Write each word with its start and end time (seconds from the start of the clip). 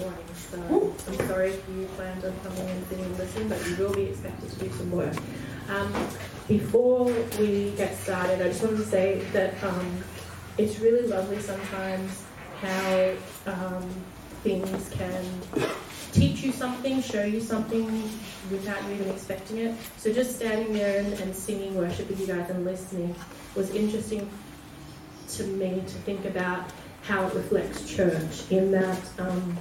morning. 0.00 0.24
So 0.34 0.94
I'm 1.08 1.28
sorry 1.28 1.50
if 1.50 1.68
you 1.68 1.86
planned 1.96 2.24
on 2.24 2.32
coming 2.40 2.68
and 2.68 2.86
sitting 2.88 3.04
and 3.04 3.18
listening, 3.18 3.48
but 3.48 3.66
you 3.66 3.76
will 3.76 3.94
be 3.94 4.04
expected 4.04 4.50
to 4.50 4.58
do 4.58 4.70
some 4.72 4.90
work. 4.90 5.14
Um, 5.68 5.92
before 6.48 7.04
we 7.38 7.72
get 7.76 7.96
started, 7.96 8.40
I 8.40 8.48
just 8.48 8.62
wanted 8.62 8.78
to 8.78 8.86
say 8.86 9.20
that 9.32 9.62
um, 9.62 10.04
it's 10.58 10.80
really 10.80 11.06
lovely 11.06 11.40
sometimes 11.40 12.24
how 12.60 13.12
um, 13.46 13.88
things 14.42 14.90
can 14.90 15.24
teach 16.12 16.42
you 16.42 16.52
something, 16.52 17.02
show 17.02 17.24
you 17.24 17.40
something 17.40 17.86
without 18.50 18.82
you 18.84 18.94
even 18.94 19.10
expecting 19.10 19.58
it. 19.58 19.76
So 19.98 20.12
just 20.12 20.36
standing 20.36 20.72
there 20.72 21.00
and, 21.00 21.12
and 21.20 21.34
singing 21.34 21.76
worship 21.76 22.08
with 22.08 22.20
you 22.20 22.26
guys 22.26 22.50
and 22.50 22.64
listening 22.64 23.14
was 23.54 23.70
interesting 23.74 24.28
to 25.28 25.44
me 25.44 25.82
to 25.86 25.94
think 26.04 26.24
about 26.24 26.70
how 27.02 27.26
it 27.26 27.34
reflects 27.34 27.88
church 27.88 28.50
in 28.50 28.70
that 28.72 29.00
um, 29.18 29.56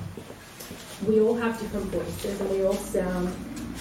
we 1.07 1.21
all 1.21 1.35
have 1.35 1.59
different 1.59 1.85
voices 1.87 2.39
and 2.41 2.49
we 2.49 2.63
all 2.63 2.73
sound 2.73 3.27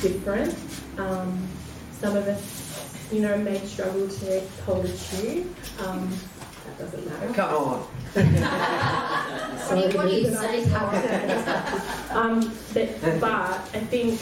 different. 0.00 0.54
Um, 0.98 1.46
some 1.92 2.16
of 2.16 2.26
us, 2.28 3.10
you 3.12 3.20
know, 3.20 3.36
may 3.38 3.58
struggle 3.66 4.08
to 4.08 4.40
hold 4.64 4.84
a 4.84 4.96
tune. 4.96 5.54
Um, 5.80 6.10
that 6.66 6.78
doesn't 6.78 7.06
matter. 7.06 7.34
Come 7.34 7.54
on. 7.54 7.86
Sorry, 9.58 9.92
what 9.92 10.08
do 10.08 10.14
you 10.14 10.30
say? 10.30 10.64
um, 12.10 12.52
but, 12.72 13.20
but 13.20 13.32
I 13.32 13.80
think 13.90 14.20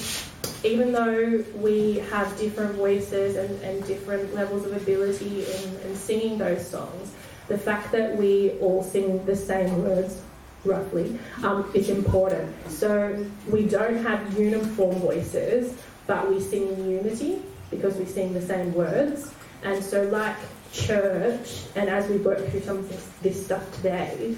even 0.65 0.93
though 0.93 1.45
we 1.57 1.99
have 2.11 2.37
different 2.39 2.75
voices 2.77 3.37
and, 3.37 3.61
and 3.63 3.87
different 3.87 4.35
levels 4.35 4.65
of 4.65 4.77
ability 4.77 5.45
in, 5.45 5.81
in 5.81 5.95
singing 5.95 6.39
those 6.39 6.67
songs, 6.67 7.13
the 7.49 7.59
fact 7.59 7.93
that 7.93 8.17
we 8.17 8.53
all 8.61 8.83
sing 8.83 9.25
the 9.27 9.37
same 9.37 9.85
words 9.85 10.21
roughly 10.67 11.19
um, 11.43 11.71
is 11.75 11.89
important. 11.89 12.55
So 12.71 13.25
we 13.51 13.67
don't 13.67 14.03
have 14.03 14.39
uniform 14.39 14.97
voices, 14.97 15.75
but 16.07 16.29
we 16.29 16.41
sing 16.41 16.69
in 16.69 16.91
unity 16.91 17.43
because 17.71 17.97
we 17.97 18.05
sing 18.05 18.33
the 18.33 18.43
same 18.43 18.75
words. 18.75 19.33
And 19.63 19.83
so, 19.83 20.05
like 20.05 20.37
church, 20.73 21.63
and 21.75 21.89
as 21.89 22.09
we 22.09 22.19
work 22.19 22.47
through 22.49 22.61
some 22.61 22.79
of 22.79 23.23
this 23.23 23.45
stuff 23.45 23.75
today, 23.77 24.37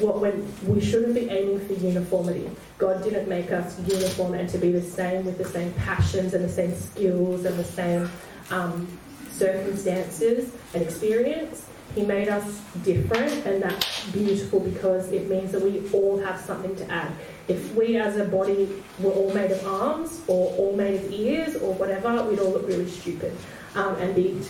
what 0.00 0.20
we 0.66 0.80
shouldn't 0.80 1.14
be 1.14 1.28
aiming 1.30 1.66
for 1.66 1.72
uniformity. 1.72 2.48
God 2.76 3.02
didn't 3.02 3.28
make 3.28 3.50
us 3.50 3.78
uniform 3.88 4.34
and 4.34 4.48
to 4.50 4.58
be 4.58 4.70
the 4.70 4.82
same 4.82 5.24
with 5.24 5.38
the 5.38 5.44
same 5.44 5.72
passions 5.74 6.34
and 6.34 6.44
the 6.44 6.48
same 6.48 6.74
skills 6.74 7.44
and 7.44 7.58
the 7.58 7.64
same 7.64 8.08
um, 8.50 8.86
circumstances 9.30 10.52
and 10.74 10.82
experience. 10.82 11.66
He 11.94 12.02
made 12.04 12.28
us 12.28 12.60
different, 12.84 13.32
and 13.46 13.62
that's 13.62 14.10
beautiful 14.10 14.60
because 14.60 15.10
it 15.10 15.28
means 15.28 15.52
that 15.52 15.62
we 15.62 15.82
all 15.92 16.18
have 16.18 16.38
something 16.40 16.76
to 16.76 16.90
add. 16.90 17.10
If 17.48 17.74
we 17.74 17.96
as 17.96 18.16
a 18.16 18.24
body 18.24 18.82
were 19.00 19.10
all 19.10 19.32
made 19.32 19.50
of 19.50 19.66
arms 19.66 20.20
or 20.26 20.52
all 20.56 20.76
made 20.76 21.02
of 21.02 21.12
ears 21.12 21.56
or 21.56 21.72
whatever, 21.74 22.22
we'd 22.24 22.38
all 22.38 22.52
look 22.52 22.68
really 22.68 22.88
stupid 22.88 23.36
um, 23.74 23.96
and 23.96 24.14
be 24.14 24.40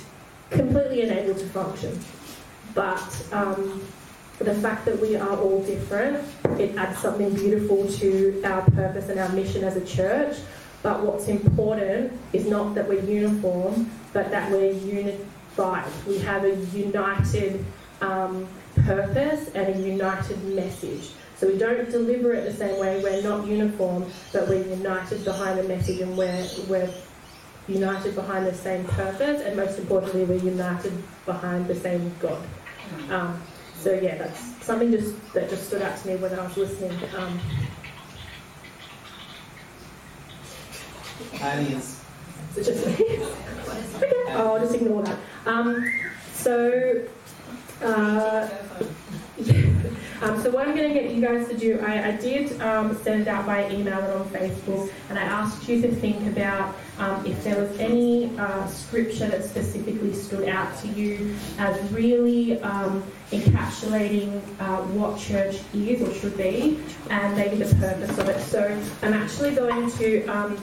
completely 0.50 1.02
unable 1.02 1.34
to 1.34 1.46
function. 1.46 1.98
But 2.74 3.26
um, 3.32 3.82
the 4.38 4.54
fact 4.54 4.84
that 4.84 5.00
we 5.00 5.16
are 5.16 5.36
all 5.36 5.62
different, 5.62 6.24
it 6.58 6.76
adds 6.76 6.98
something 6.98 7.34
beautiful 7.34 7.90
to 7.92 8.42
our 8.44 8.62
purpose 8.70 9.08
and 9.08 9.18
our 9.18 9.28
mission 9.30 9.64
as 9.64 9.76
a 9.76 9.84
church. 9.84 10.38
But 10.82 11.02
what's 11.04 11.28
important 11.28 12.12
is 12.32 12.46
not 12.46 12.74
that 12.76 12.88
we're 12.88 13.02
uniform, 13.04 13.90
but 14.12 14.30
that 14.30 14.50
we're 14.50 14.72
We 16.06 16.18
have 16.18 16.44
a 16.44 16.54
united 16.76 17.64
um, 18.00 18.46
purpose 18.84 19.48
and 19.54 19.74
a 19.74 19.78
united 19.78 20.42
message. 20.44 21.10
So 21.36 21.48
we 21.48 21.58
don't 21.58 21.90
deliver 21.90 22.32
it 22.32 22.44
the 22.44 22.54
same 22.54 22.78
way. 22.78 23.02
We're 23.02 23.22
not 23.22 23.46
uniform, 23.46 24.06
but 24.32 24.48
we're 24.48 24.64
united 24.64 25.24
behind 25.24 25.58
the 25.58 25.64
message 25.64 26.00
and 26.00 26.16
we're, 26.16 26.46
we're 26.68 26.90
united 27.66 28.14
behind 28.14 28.46
the 28.46 28.54
same 28.54 28.84
purpose. 28.84 29.42
And 29.42 29.56
most 29.56 29.78
importantly, 29.78 30.24
we're 30.24 30.44
united 30.44 30.92
behind 31.26 31.66
the 31.66 31.74
same 31.74 32.12
God. 32.20 32.42
Um, 33.10 33.42
so 33.80 33.92
yeah, 33.92 34.16
that's 34.16 34.40
something 34.64 34.90
just 34.90 35.32
that 35.32 35.48
just 35.50 35.66
stood 35.68 35.82
out 35.82 35.96
to 35.98 36.08
me 36.08 36.16
when 36.16 36.36
I 36.38 36.42
was 36.42 36.56
listening. 36.56 36.96
Um, 37.16 37.40
so 42.54 42.62
just 42.62 42.86
okay, 42.86 44.12
oh, 44.28 44.54
I'll 44.54 44.60
just 44.60 44.74
ignore 44.74 45.02
that. 45.02 45.18
Um, 45.48 45.90
so. 46.34 47.02
Uh, 47.80 48.48
um, 50.20 50.42
so 50.42 50.50
what 50.50 50.66
I'm 50.66 50.76
going 50.76 50.92
to 50.92 51.00
get 51.00 51.14
you 51.14 51.20
guys 51.20 51.48
to 51.48 51.56
do, 51.56 51.80
I, 51.80 52.08
I 52.08 52.16
did 52.16 52.60
um, 52.60 52.96
send 53.02 53.22
it 53.22 53.28
out 53.28 53.46
by 53.46 53.70
email 53.70 53.98
and 54.00 54.20
on 54.20 54.28
Facebook, 54.30 54.92
and 55.08 55.18
I 55.18 55.22
asked 55.22 55.68
you 55.68 55.80
to 55.82 55.94
think 55.94 56.26
about 56.26 56.74
um, 56.98 57.24
if 57.24 57.42
there 57.44 57.60
was 57.60 57.78
any 57.78 58.36
uh, 58.38 58.66
scripture 58.66 59.28
that 59.28 59.44
specifically 59.44 60.12
stood 60.12 60.48
out 60.48 60.76
to 60.80 60.88
you 60.88 61.34
as 61.58 61.80
really 61.92 62.60
um, 62.62 63.02
encapsulating 63.30 64.40
uh, 64.58 64.78
what 64.96 65.18
church 65.18 65.60
is 65.74 66.00
or 66.00 66.12
should 66.14 66.36
be, 66.36 66.80
and 67.10 67.36
maybe 67.36 67.56
the 67.56 67.74
purpose 67.76 68.16
of 68.18 68.28
it. 68.28 68.40
So 68.40 68.64
I'm 69.02 69.12
actually 69.12 69.54
going 69.54 69.90
to 69.92 70.26
um, 70.26 70.56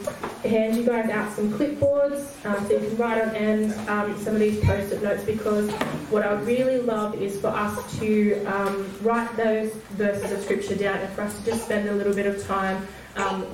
hand 0.43 0.75
you 0.75 0.83
guys 0.83 1.09
out 1.09 1.33
some 1.33 1.51
clipboards 1.53 2.45
um, 2.45 2.65
so 2.67 2.73
you 2.73 2.87
can 2.87 2.97
write 2.97 3.21
on 3.21 3.35
end 3.35 3.73
um, 3.89 4.17
some 4.21 4.33
of 4.33 4.39
these 4.39 4.59
post-it 4.63 5.01
notes 5.03 5.23
because 5.23 5.71
what 6.09 6.23
I 6.23 6.33
would 6.33 6.45
really 6.47 6.79
love 6.81 7.21
is 7.21 7.39
for 7.39 7.47
us 7.47 7.99
to 7.99 8.43
um, 8.45 8.89
write 9.01 9.35
those 9.37 9.71
verses 9.91 10.31
of 10.31 10.43
scripture 10.43 10.75
down 10.75 10.97
and 10.97 11.13
for 11.13 11.21
us 11.21 11.37
to 11.37 11.45
just 11.45 11.65
spend 11.65 11.87
a 11.87 11.93
little 11.93 12.13
bit 12.13 12.25
of 12.25 12.43
time 12.45 12.85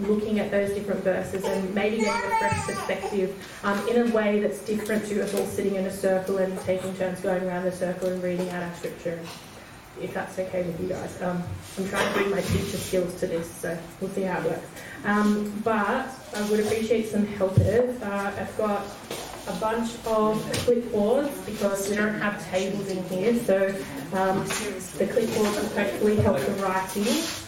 looking 0.01 0.39
at 0.39 0.51
those 0.51 0.71
different 0.71 1.03
verses 1.03 1.43
and 1.43 1.73
maybe 1.75 1.97
getting 1.97 2.31
a 2.31 2.37
fresh 2.37 2.65
perspective 2.73 3.59
um, 3.63 3.87
in 3.87 4.09
a 4.09 4.15
way 4.15 4.39
that's 4.39 4.59
different 4.59 5.05
to 5.07 5.23
us 5.23 5.33
all 5.33 5.45
sitting 5.45 5.75
in 5.75 5.85
a 5.85 5.91
circle 5.91 6.37
and 6.37 6.59
taking 6.61 6.93
turns 6.95 7.19
going 7.21 7.43
around 7.43 7.63
the 7.63 7.71
circle 7.71 8.09
and 8.09 8.21
reading 8.23 8.49
out 8.49 8.63
our 8.63 8.73
scripture, 8.75 9.19
if 10.01 10.13
that's 10.13 10.37
okay 10.39 10.63
with 10.63 10.79
you 10.81 10.89
guys. 10.89 11.21
Um, 11.21 11.43
I'm 11.77 11.89
trying 11.89 12.13
to 12.13 12.19
bring 12.19 12.31
my 12.31 12.41
teacher 12.41 12.77
skills 12.77 13.19
to 13.19 13.27
this, 13.27 13.49
so 13.49 13.77
we'll 13.99 14.09
see 14.11 14.23
how 14.23 14.39
it 14.39 14.45
works. 14.45 14.67
Um, 15.05 15.61
but 15.63 16.09
I 16.35 16.49
would 16.49 16.59
appreciate 16.59 17.07
some 17.09 17.25
helpers. 17.25 18.01
Uh, 18.01 18.33
I've 18.39 18.57
got 18.57 18.85
a 19.47 19.53
bunch 19.59 19.95
of 20.05 20.37
clipboards 20.65 21.45
because 21.45 21.89
we 21.89 21.95
don't 21.95 22.13
have 22.19 22.43
tables 22.49 22.87
in 22.89 23.03
here, 23.05 23.35
so 23.39 23.67
um, 24.13 24.39
the 24.97 25.07
clipboards 25.07 25.61
will 25.61 25.83
hopefully 25.83 26.15
help 26.17 26.39
the 26.39 26.53
writing. 26.63 27.40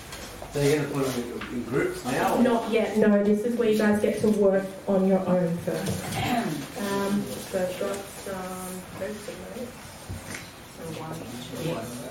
So 0.53 0.61
you're 0.61 0.83
going 0.83 0.87
to 0.87 0.93
put 0.93 1.07
them 1.07 1.41
in 1.51 1.63
groups 1.63 2.05
now? 2.05 2.39
Not 2.39 2.69
yet, 2.71 2.95
no. 2.97 3.23
This 3.23 3.39
is 3.39 3.57
where 3.57 3.71
you 3.71 3.77
guys 3.77 3.99
get 4.01 4.19
to 4.21 4.27
work 4.29 4.65
on 4.87 5.07
your 5.07 5.27
own 5.27 5.57
first. 5.59 6.03
Um, 6.83 7.23
so 7.23 7.61
I've 7.63 7.79
got 7.79 7.95
some 7.95 8.81
post-it 8.99 9.35
notes. 9.55 9.71
So 10.77 10.83
one 11.01 11.15
each. 11.15 11.47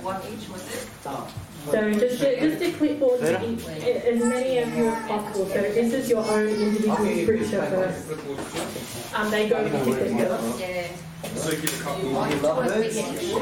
One 0.02 0.20
each, 0.32 0.48
was 0.48 0.66
it? 0.72 0.88
So 1.02 1.92
just 1.92 2.22
a, 2.22 2.40
just 2.40 2.62
a 2.62 2.72
clipboard 2.78 3.20
to 3.20 3.50
each, 3.50 3.66
as 3.66 4.24
many 4.24 4.58
of 4.58 4.74
you 4.74 4.88
as 4.88 5.06
possible. 5.06 5.46
So 5.46 5.60
this 5.60 5.92
is 5.92 6.08
your 6.08 6.24
own 6.24 6.48
individual 6.48 6.96
scripture 6.96 7.66
first. 7.66 9.14
Um, 9.14 9.30
they 9.30 9.48
go 9.50 9.62
particularly 9.68 10.08
together. 10.08 10.40
Yeah. 10.58 10.88
So 11.34 11.50
give 11.50 11.80
a 11.80 11.84
couple. 11.84 12.16
I 12.16 12.30
love 12.30 12.56
want 12.56 12.72
to 12.72 12.78
this. 12.80 12.94
get 12.94 13.14
it 13.14 13.18
okay. 13.18 13.34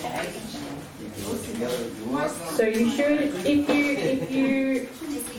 Together 0.00 0.22
if 0.24 0.54
you 0.54 0.62
want. 0.64 1.19
So 2.56 2.64
you 2.66 2.90
should, 2.90 3.46
if 3.46 3.68
you 3.68 3.96
if 3.96 4.30
you 4.30 4.88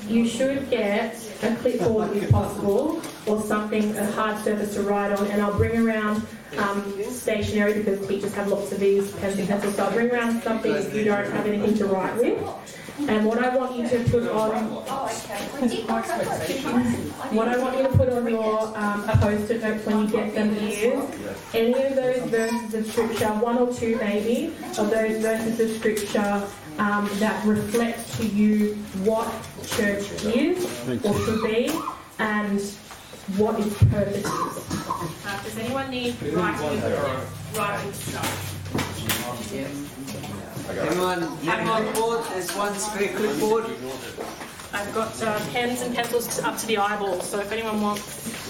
you 0.07 0.27
should 0.27 0.69
get 0.69 1.15
a 1.43 1.55
clipboard 1.55 2.15
if 2.15 2.29
possible, 2.29 3.01
or 3.27 3.41
something 3.41 3.95
a 3.97 4.11
hard 4.11 4.37
surface 4.43 4.73
to 4.75 4.83
write 4.83 5.11
on. 5.13 5.27
And 5.27 5.41
I'll 5.41 5.57
bring 5.57 5.87
around 5.87 6.25
um, 6.57 7.03
stationery 7.09 7.73
because 7.73 8.05
teachers 8.07 8.33
have 8.35 8.47
lots 8.47 8.71
of 8.71 8.79
these 8.79 9.11
pens 9.13 9.37
and 9.39 9.47
pencils. 9.47 9.75
So 9.75 9.85
I'll 9.85 9.91
bring 9.91 10.11
around 10.11 10.41
something 10.43 10.71
if 10.71 10.93
you 10.93 11.05
don't 11.05 11.31
have 11.31 11.45
anything 11.45 11.75
to 11.77 11.85
write 11.85 12.15
with. 12.17 12.37
And 13.07 13.25
what 13.25 13.39
I 13.39 13.55
want 13.55 13.75
you 13.75 13.87
to 13.87 14.03
put 14.09 14.27
on 14.27 14.65
What 17.33 17.47
I 17.47 17.57
want 17.57 17.77
you 17.77 17.83
to 17.83 17.89
put 17.89 18.09
on 18.09 18.29
your 18.29 18.77
um, 18.77 19.03
post-it 19.03 19.61
notes 19.61 19.85
when 19.85 19.99
you 20.01 20.07
get 20.07 20.35
them 20.35 20.55
is 20.57 21.09
any 21.53 21.83
of 21.83 21.95
those 21.95 22.29
verses 22.29 22.73
of 22.73 22.85
scripture, 22.91 23.29
one 23.29 23.57
or 23.57 23.73
two 23.73 23.95
maybe, 23.97 24.53
of 24.77 24.89
those 24.89 25.21
verses 25.21 25.59
of 25.59 25.77
scripture 25.77 26.43
um, 26.77 27.09
that 27.19 27.45
reflect 27.45 28.13
to 28.17 28.25
you 28.25 28.75
what 29.03 29.27
church 29.67 30.11
is 30.23 30.65
or 31.05 31.13
should 31.25 31.43
be 31.43 31.69
and 32.19 32.61
what 33.37 33.59
its 33.59 33.77
purpose 33.85 34.17
is. 34.17 34.25
Uh, 35.25 35.43
does 35.43 35.57
anyone 35.57 35.89
need 35.89 36.21
writing, 36.33 36.81
writing 37.55 37.93
stuff? 37.93 38.57
Anyone 40.79 41.21
have 41.21 41.67
a 41.67 41.91
clipboard? 41.91 42.25
There's 42.29 42.55
one 42.55 42.73
spare 42.75 43.13
clipboard. 43.15 43.65
I've 44.73 44.93
got 44.93 45.21
uh, 45.21 45.39
pens 45.51 45.81
and 45.81 45.93
pencils 45.93 46.39
up 46.39 46.57
to 46.57 46.67
the 46.67 46.77
eyeballs, 46.77 47.29
so 47.29 47.39
if 47.39 47.51
anyone 47.51 47.81
wants. 47.81 48.49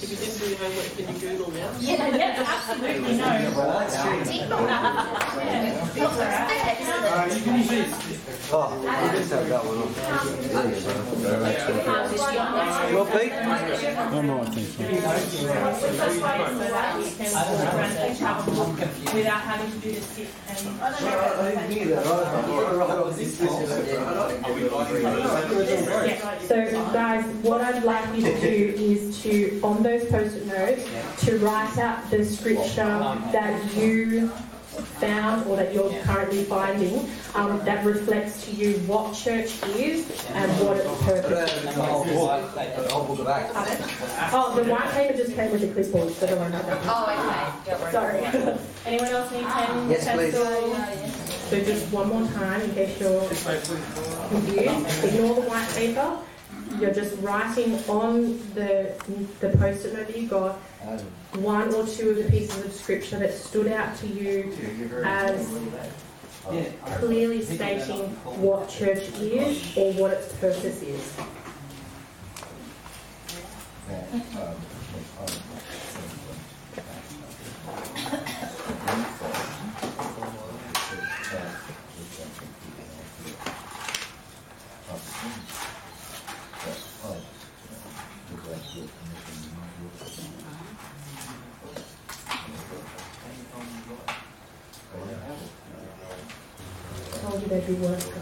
If 0.00 0.10
you 0.10 0.16
didn't 0.16 0.38
do 0.38 0.48
your 0.48 0.58
homework, 0.58 0.96
can 0.96 1.06
you 1.14 1.20
Google 1.20 1.50
now? 1.52 1.70
Yeah, 1.80 2.16
Yeah, 2.16 2.44
absolutely, 2.46 3.16
no. 3.18 3.24
I 3.26 4.24
did 4.24 4.48
not. 4.48 4.62
Yeah. 4.68 5.74
It's 5.94 6.16
there, 6.16 6.76
isn't? 6.80 7.04
Uh, 7.04 7.34
you 7.34 7.42
can 7.42 7.54
use 7.58 7.68
these. 7.68 8.07
Oh, 8.50 8.72
you 8.80 9.18
just 9.18 9.30
have 9.30 9.46
that 9.48 9.62
one 9.62 9.76
on. 9.76 9.92
Well, 12.94 13.04
Pete? 13.04 13.32
No, 14.10 14.22
no, 14.22 14.40
I 14.40 14.44
think 14.46 14.68
without 19.14 19.40
having 19.42 19.70
to 19.70 19.78
do 19.78 19.92
the 19.92 20.00
sit 20.00 20.28
So, 26.48 26.70
guys, 26.92 27.24
what 27.42 27.60
I'd 27.60 27.84
like 27.84 28.16
you 28.16 28.22
to 28.22 28.40
do 28.40 28.74
is 28.78 29.22
to, 29.22 29.60
on 29.62 29.82
those 29.82 30.06
post-it 30.06 30.46
notes, 30.46 30.88
to 31.26 31.38
write 31.38 31.76
out 31.78 32.10
the 32.10 32.24
scripture 32.24 32.86
that 33.32 33.74
you 33.76 34.30
found 34.78 35.46
or 35.46 35.56
that 35.56 35.74
you're 35.74 35.90
currently 36.02 36.44
finding 36.44 37.08
um, 37.34 37.58
that 37.64 37.84
reflects 37.84 38.44
to 38.46 38.52
you 38.52 38.78
what 38.80 39.14
church 39.14 39.52
is 39.76 40.08
and 40.30 40.50
what 40.64 40.76
its 40.78 41.02
purpose 41.02 41.52
is. 41.64 41.74
Pardon? 41.74 42.14
Oh, 44.32 44.52
the 44.56 44.64
white 44.70 44.90
paper 44.92 45.16
just 45.16 45.34
came 45.34 45.50
with 45.52 45.60
the 45.60 45.68
clipboard, 45.68 46.12
so 46.12 46.26
don't 46.26 46.38
worry 46.38 46.48
about 46.48 46.66
that. 46.66 46.78
Oh, 46.84 47.62
okay, 47.64 47.70
don't 47.70 47.80
worry. 47.80 47.92
Sorry. 47.92 48.58
Anyone 48.86 49.08
else 49.08 49.32
need 49.32 49.46
pen, 49.46 49.90
Yes, 49.90 50.08
please. 50.14 50.34
pencil? 50.34 50.74
So 51.48 51.60
just 51.64 51.92
one 51.92 52.08
more 52.08 52.26
time 52.32 52.60
in 52.62 52.70
case 52.72 52.98
you're 53.00 53.26
confused. 53.28 55.04
Ignore 55.04 55.34
the 55.36 55.42
white 55.42 55.68
paper. 55.70 56.18
You're 56.78 56.92
just 56.94 57.16
writing 57.22 57.74
on 57.88 58.38
the 58.54 58.92
the 59.40 59.48
post-it 59.56 59.94
note 59.94 60.06
that 60.08 60.16
you 60.18 60.28
got 60.28 60.58
one 61.34 61.74
or 61.74 61.86
two 61.86 62.10
of 62.10 62.16
the 62.16 62.30
pieces 62.30 62.64
of 62.64 62.72
scripture 62.72 63.18
that 63.18 63.34
stood 63.34 63.68
out 63.68 63.96
to 63.98 64.06
you 64.06 64.52
as 65.04 65.46
clearly 66.98 67.42
stating 67.42 68.06
what 68.40 68.68
church 68.68 69.08
is 69.20 69.76
or 69.76 69.92
what 69.94 70.12
its 70.12 70.32
purpose 70.34 70.82
is. 70.82 71.12
There'd 97.68 97.82
work, 97.82 98.17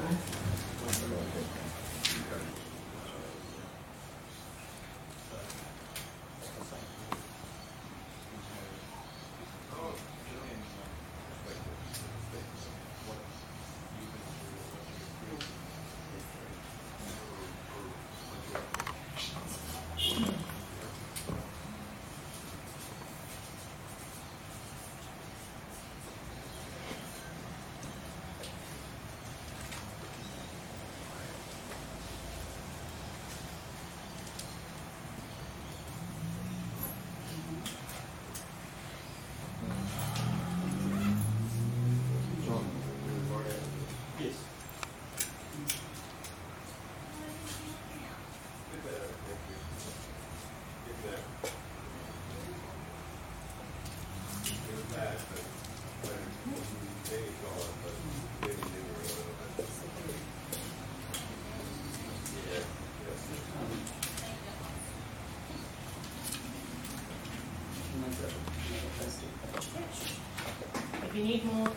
need 71.26 71.44
more 71.44 71.68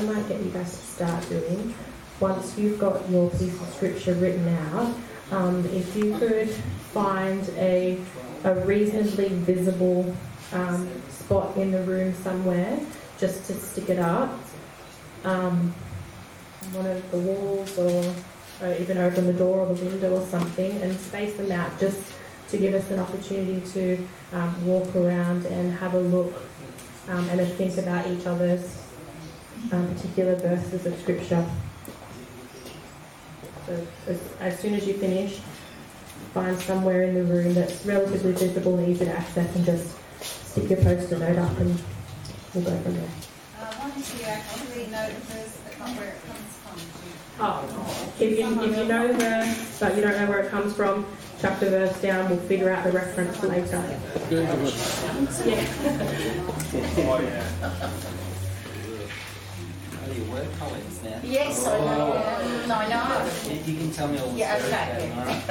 I 0.00 0.02
might 0.02 0.26
get 0.28 0.40
you 0.40 0.50
guys 0.50 0.70
to 0.70 0.86
start 0.86 1.28
doing, 1.28 1.74
once 2.20 2.56
you've 2.56 2.78
got 2.78 3.06
your 3.10 3.28
piece 3.28 3.60
of 3.60 3.68
scripture 3.74 4.14
written 4.14 4.48
out, 4.48 4.94
um, 5.30 5.62
if 5.66 5.94
you 5.94 6.16
could 6.16 6.48
find 6.48 7.46
a, 7.58 7.98
a 8.44 8.54
reasonably 8.64 9.28
visible 9.28 10.16
um, 10.54 10.88
spot 11.10 11.54
in 11.58 11.70
the 11.70 11.82
room 11.82 12.14
somewhere, 12.14 12.80
just 13.18 13.44
to 13.48 13.52
stick 13.52 13.90
it 13.90 13.98
up, 13.98 14.38
um, 15.24 15.74
one 16.72 16.86
of 16.86 17.10
the 17.10 17.18
walls 17.18 17.76
or, 17.76 18.14
or 18.62 18.74
even 18.76 18.96
open 18.96 19.26
the 19.26 19.34
door 19.34 19.66
or 19.66 19.74
the 19.74 19.84
window 19.84 20.18
or 20.18 20.26
something, 20.28 20.80
and 20.80 20.98
space 20.98 21.36
them 21.36 21.52
out 21.52 21.78
just 21.78 22.00
to 22.48 22.56
give 22.56 22.72
us 22.72 22.90
an 22.90 23.00
opportunity 23.00 23.60
to 23.72 24.08
um, 24.32 24.66
walk 24.66 24.96
around 24.96 25.44
and 25.44 25.74
have 25.74 25.92
a 25.92 26.00
look 26.00 26.32
um, 27.10 27.28
and 27.28 27.46
think 27.52 27.76
about 27.76 28.06
each 28.06 28.24
other's 28.24 28.79
um, 29.72 29.94
particular 29.94 30.34
verses 30.36 30.86
of 30.86 30.98
scripture. 31.00 31.46
So 33.66 33.86
as, 34.08 34.20
as 34.40 34.58
soon 34.58 34.74
as 34.74 34.86
you 34.86 34.94
finish, 34.94 35.40
find 36.34 36.58
somewhere 36.58 37.02
in 37.02 37.14
the 37.14 37.24
room 37.24 37.54
that's 37.54 37.84
relatively 37.86 38.32
visible 38.32 38.78
and 38.78 38.88
easy 38.88 39.04
to 39.04 39.12
access 39.12 39.54
and 39.56 39.64
just 39.64 39.96
stick 40.20 40.70
your 40.70 40.80
post-it 40.82 41.18
note 41.18 41.38
up 41.38 41.58
and 41.58 41.80
we'll 42.54 42.64
go 42.64 42.76
from 42.78 42.94
there. 42.94 43.08
Uh, 43.60 43.72
one 43.74 43.92
issue 44.00 44.24
I 44.24 44.40
can't 44.40 44.68
really 44.70 44.90
know 44.90 45.06
the 45.06 45.20
verse, 45.20 45.58
but 45.64 45.78
not 45.78 45.96
where 45.96 46.08
it 46.08 46.20
comes 46.26 46.56
from. 46.58 46.78
Oh, 47.42 48.14
if 48.18 48.38
you, 48.38 48.62
if 48.62 48.76
you 48.76 48.84
know 48.84 49.08
the 49.08 49.14
verse 49.14 49.78
but 49.80 49.94
you 49.96 50.02
don't 50.02 50.16
know 50.16 50.26
where 50.28 50.40
it 50.40 50.50
comes 50.50 50.74
from, 50.74 51.06
chuck 51.40 51.58
the 51.60 51.70
verse 51.70 52.00
down, 52.00 52.28
we'll 52.28 52.38
figure 52.40 52.70
out 52.70 52.84
the 52.84 52.92
reference 52.92 53.42
later. 53.42 53.66
Oh, 53.72 54.00
you 60.20 60.32
work 60.32 60.46
colleagues 60.58 61.02
now. 61.02 61.20
Yes, 61.24 61.66
I 61.66 61.78
know. 61.78 62.12
Mm, 62.12 62.70
I 62.70 62.88
know. 62.88 63.50
You 63.50 63.72
you 63.72 63.78
can 63.80 63.90
tell 63.92 64.08
me 64.08 64.18
all 64.18 64.28
the 64.30 64.38
Yeah, 64.38 64.56
stories 64.56 64.74
okay. 64.74 64.86
about 64.86 65.00
it, 65.00 65.10
all 65.18 65.24
right? 65.24 65.42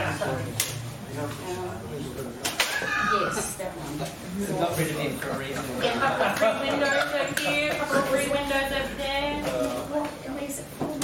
Yes, 3.12 3.56
that 3.56 3.72
one. 3.74 4.46
So 4.46 4.54
got 4.58 4.78
rid 4.78 4.90
of 4.92 4.98
him 4.98 5.18
for 5.18 5.30
a 5.30 5.38
reason. 5.40 5.66
Yeah, 5.82 6.00
I've 6.00 6.20
got 6.20 6.38
three 6.38 6.70
windows 6.70 7.14
over 7.14 7.42
here, 7.50 7.72
I've 7.74 7.90
got 7.90 8.08
three 8.08 8.30
windows 8.30 8.72
over 8.72 8.96
there. 8.96 9.44
What, 9.90 10.08
where's 10.38 10.60
it 10.60 10.66
from? 10.78 11.00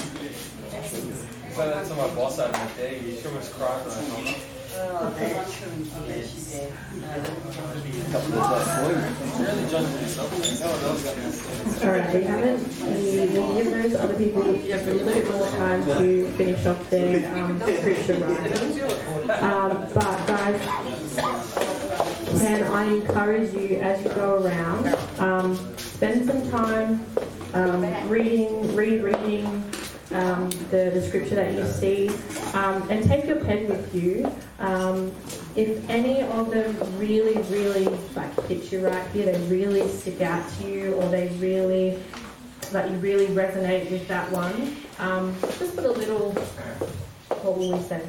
So 1.56 1.70
that's 1.70 1.90
my 1.90 2.08
boss 2.16 2.40
over 2.40 2.70
there. 2.78 2.94
You 2.96 3.18
almost 3.26 3.54
cried 3.54 4.55
Oh, 4.78 5.14
did. 5.18 5.36
Alright, 11.84 12.14
we 12.14 12.24
haven't, 12.24 12.62
we 12.82 13.28
will 13.40 14.02
other 14.02 14.16
people 14.16 14.44
just 14.44 14.86
a 14.86 14.94
little 14.94 15.14
bit 15.14 15.32
more 15.32 15.48
time 15.52 15.86
to 15.86 16.28
finish 16.32 16.66
off 16.66 16.90
their 16.90 17.34
um, 17.36 17.60
scripture 17.62 18.16
writing. 18.16 18.82
Um, 19.30 19.88
but 19.94 20.28
guys, 20.28 20.62
can 22.40 22.64
I 22.64 22.84
encourage 22.86 23.54
you 23.54 23.78
as 23.78 24.04
you 24.04 24.10
go 24.10 24.44
around, 24.44 24.96
um, 25.20 25.78
spend 25.78 26.28
some 26.28 26.52
time 26.52 27.06
um, 27.54 28.10
reading, 28.10 28.76
rereading 28.76 29.46
um, 30.12 30.50
the, 30.70 30.92
the 30.94 31.02
scripture 31.02 31.36
that 31.36 31.54
you 31.54 31.66
see, 31.66 32.10
um, 32.56 32.90
and 32.90 33.06
take 33.06 33.26
your 33.26 33.44
pen 33.44 33.68
with 33.68 33.94
you. 33.94 34.32
Um, 34.60 35.12
if 35.56 35.88
any 35.90 36.22
of 36.22 36.50
them 36.50 36.76
really, 36.98 37.38
really 37.44 37.86
like 38.16 38.48
hit 38.48 38.72
you 38.72 38.86
right 38.86 39.08
here, 39.12 39.26
they 39.26 39.40
really 39.48 39.88
stick 39.90 40.22
out 40.22 40.50
to 40.54 40.68
you, 40.68 40.94
or 40.96 41.10
they 41.10 41.28
really 41.38 42.00
like 42.72 42.90
you 42.90 42.98
really 42.98 43.28
resonate 43.28 43.92
with 43.92 44.08
that 44.08 44.32
one, 44.32 44.76
um, 45.00 45.36
just 45.60 45.76
put 45.76 45.86
a 45.86 45.92
little. 45.92 46.32
What 46.32 47.58
will 47.58 47.78
we 47.78 47.84
say? 47.84 48.02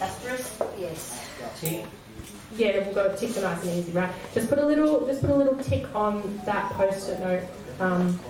Asterisk? 0.00 0.62
Yes. 0.78 1.26
Tick. 1.60 1.86
Yeah, 2.56 2.84
we'll 2.84 2.94
go 2.94 3.16
ticks 3.16 3.38
are 3.38 3.42
nice 3.42 3.62
and 3.64 3.78
easy, 3.78 3.92
right? 3.92 4.12
Just 4.34 4.48
put 4.48 4.58
a 4.58 4.66
little, 4.66 5.06
just 5.06 5.22
put 5.22 5.30
a 5.30 5.34
little 5.34 5.56
tick 5.56 5.86
on 5.94 6.40
that 6.44 6.70
post-it 6.72 7.18
note 7.20 7.42
um, 7.80 8.20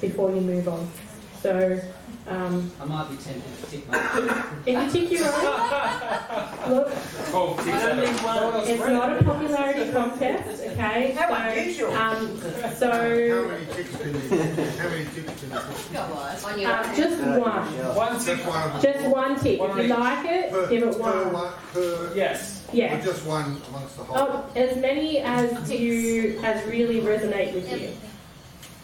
before 0.00 0.30
you 0.34 0.40
move 0.40 0.68
on. 0.68 0.88
So, 1.42 1.80
um, 2.28 2.70
I 2.80 2.84
might 2.84 3.08
be 3.10 3.16
tempted 3.16 3.56
to 3.60 3.70
tick 3.70 3.88
my. 3.88 3.98
if 4.66 4.94
you 4.94 5.00
tick 5.00 5.10
your 5.12 5.26
own, 5.26 6.70
look, 6.70 6.92
it's 8.68 8.80
not 8.88 9.12
a 9.20 9.24
popularity 9.24 9.92
contest, 9.92 10.62
okay? 10.62 11.12
How 11.12 11.28
So, 11.28 11.34
unusual. 11.60 11.92
um, 11.94 12.40
How 12.62 12.70
so 12.70 13.48
many 13.48 13.66
ticks 13.66 13.96
can 13.96 14.14
you, 14.14 14.20
how 14.28 14.88
many 14.88 15.04
ticks 15.04 15.40
can 15.40 15.50
you 15.50 15.56
put? 15.56 16.44
On 16.44 16.58
your 16.58 16.72
um, 16.72 16.96
just 16.96 17.22
one, 17.22 17.94
One 17.94 18.18
tick. 18.18 18.36
Just 18.36 18.46
one 18.48 18.62
of 18.62 18.82
them. 18.82 18.92
just 18.92 19.08
one 19.08 19.38
tick. 19.40 19.60
If 19.60 19.76
you 19.76 19.82
like 19.94 20.26
it, 20.26 20.50
Per- 20.50 20.68
give 20.68 20.82
it 20.82 20.92
Per 20.92 20.98
one. 20.98 21.32
one, 21.32 21.52
per, 21.72 22.12
Yes. 22.14 22.64
or 22.72 22.76
Yeah. 22.76 23.00
just 23.00 23.24
one 23.26 23.60
amongst 23.68 23.96
the 23.96 24.02
whole? 24.04 24.16
Oh, 24.18 24.44
as 24.56 24.76
many 24.78 25.18
as 25.20 25.70
you 25.70 26.40
as 26.42 26.64
really 26.66 27.00
resonate 27.00 27.54
with 27.54 27.70
you. 27.80 27.90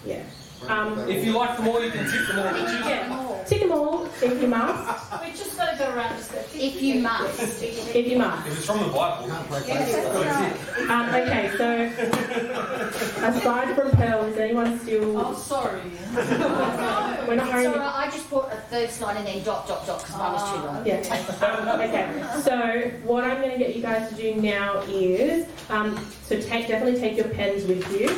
Yeah. 0.06 0.22
Um, 0.68 0.96
If 1.10 1.24
you 1.24 1.32
like 1.32 1.56
them 1.56 1.66
all, 1.68 1.82
you 1.82 1.90
can 1.90 2.08
tick 2.08 2.26
them 2.28 2.38
all. 2.38 2.56
Yeah. 2.88 3.31
Tick 3.46 3.60
them 3.60 3.72
all 3.72 4.06
if 4.06 4.40
you 4.40 4.48
must. 4.48 5.22
We 5.22 5.30
just 5.32 5.56
got 5.56 5.72
to 5.72 5.78
go 5.78 5.94
around 5.94 6.16
just 6.16 6.32
go. 6.32 6.38
If 6.54 6.82
you 6.82 7.00
must. 7.00 7.62
If 7.62 8.06
you 8.06 8.18
must. 8.18 8.46
If 8.46 8.58
it's 8.58 8.66
from 8.66 8.78
the 8.80 8.86
Bible. 8.86 9.28
Can't 9.28 9.46
play 9.48 9.60
Facebook. 9.60 10.90
Um, 10.90 11.08
okay, 11.14 11.50
so 11.56 13.26
aside 13.26 13.74
from 13.74 13.90
Pearl, 13.92 14.24
is 14.24 14.36
anyone 14.38 14.78
still? 14.80 15.18
Oh, 15.18 15.34
sorry. 15.34 15.82
We're 16.14 17.36
not 17.36 17.48
It's 17.48 17.66
only. 17.66 17.78
I 17.78 18.10
just 18.10 18.28
put 18.28 18.46
a 18.52 18.56
third 18.56 19.00
line 19.00 19.16
and 19.16 19.26
then 19.26 19.42
dot, 19.44 19.66
dot, 19.66 19.86
dot, 19.86 20.00
because 20.00 20.16
mine 20.16 20.32
was 20.32 20.50
too 20.50 20.66
long. 20.66 20.86
Yeah. 20.86 21.00
Um, 21.46 21.80
okay. 21.80 22.40
So 22.42 22.90
what 23.06 23.24
I'm 23.24 23.38
going 23.40 23.52
to 23.52 23.58
get 23.58 23.74
you 23.76 23.82
guys 23.82 24.08
to 24.10 24.14
do 24.14 24.34
now 24.40 24.80
is 24.88 25.46
um, 25.70 25.96
so 26.24 26.40
take 26.40 26.68
definitely 26.68 27.00
take 27.00 27.16
your 27.16 27.28
pens 27.28 27.64
with 27.64 27.90
you, 27.92 28.08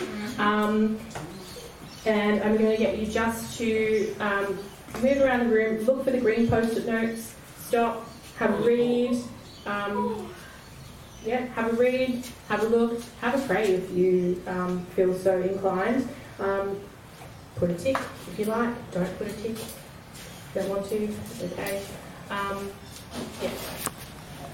um, 0.43 0.99
and 2.07 2.43
I'm 2.43 2.57
going 2.57 2.71
to 2.71 2.77
get 2.77 2.99
you 2.99 3.07
just 3.07 3.59
to 3.59 4.15
um, 4.21 4.59
move 5.01 5.21
around 5.21 5.41
the 5.41 5.55
room, 5.55 5.85
look 5.85 6.05
for 6.05 6.11
the 6.11 6.21
green 6.21 6.49
post-it 6.49 6.87
notes, 6.87 7.35
stop, 7.59 8.07
have 8.37 8.51
a 8.51 8.63
read. 8.63 9.19
Um, 9.67 10.33
yeah, 11.25 11.47
have 11.55 11.73
a 11.73 11.77
read, 11.77 12.27
have 12.49 12.63
a 12.63 12.67
look, 12.67 13.01
have 13.21 13.35
a 13.35 13.47
pray 13.47 13.73
if 13.75 13.91
you 13.93 14.43
um, 14.47 14.85
feel 14.95 15.15
so 15.15 15.41
inclined. 15.41 16.07
Um, 16.39 16.79
put 17.57 17.71
a 17.71 17.75
tick 17.75 17.97
if 18.31 18.39
you 18.39 18.45
like. 18.45 18.91
Don't 18.91 19.19
put 19.19 19.29
a 19.29 19.33
tick. 19.33 19.53
if 19.53 20.53
you 20.55 20.61
Don't 20.61 20.71
want 20.71 20.89
to. 20.91 21.09
Okay. 21.45 21.83
Um, 22.31 22.71
yeah. 23.43 23.51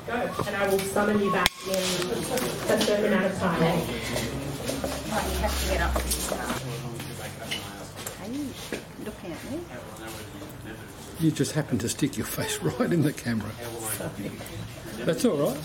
Go. 0.07 0.31
And 0.47 0.57
I 0.57 0.69
will 0.69 0.79
summon 0.79 1.21
you 1.21 1.33
back 1.33 1.51
in 1.67 1.73
a 1.73 2.81
certain 2.81 3.13
amount 3.13 3.27
of 3.27 3.39
time. 3.39 3.61
Right, 3.61 5.27
you 5.33 5.39
have 5.41 5.63
to 5.63 5.71
get 5.71 5.81
up 5.81 5.95
and 5.97 6.11
start. 6.11 6.63
Are 8.21 8.33
you 8.33 8.49
looking 9.23 9.33
at 9.33 9.51
me? 9.51 9.61
You 11.21 11.31
just 11.31 11.53
happen 11.53 11.79
to 11.79 11.89
stick 11.89 12.17
your 12.17 12.27
face 12.27 12.59
right 12.63 12.93
in 12.93 13.03
the 13.03 13.13
camera. 13.13 13.51
That's 15.05 15.25
all 15.25 15.37
right. 15.37 15.57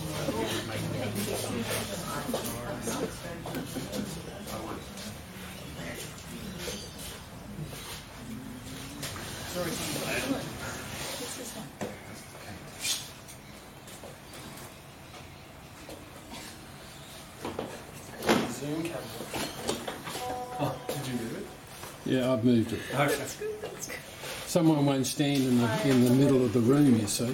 Zoom 18.52 18.84
camera. 18.84 19.02
Oh, 20.58 20.76
did 20.88 21.08
you 21.08 21.14
move 21.14 21.38
it? 21.38 21.46
Yeah, 22.06 22.32
I've 22.32 22.44
moved 22.44 22.72
it. 22.72 22.80
Okay. 22.94 23.26
Someone 24.46 24.86
won't 24.86 25.08
stand 25.08 25.44
in 25.44 25.58
the 25.58 25.88
in 25.90 26.06
the 26.06 26.12
middle 26.12 26.46
of 26.46 26.54
the 26.54 26.60
room. 26.60 27.00
You 27.00 27.08
see. 27.08 27.26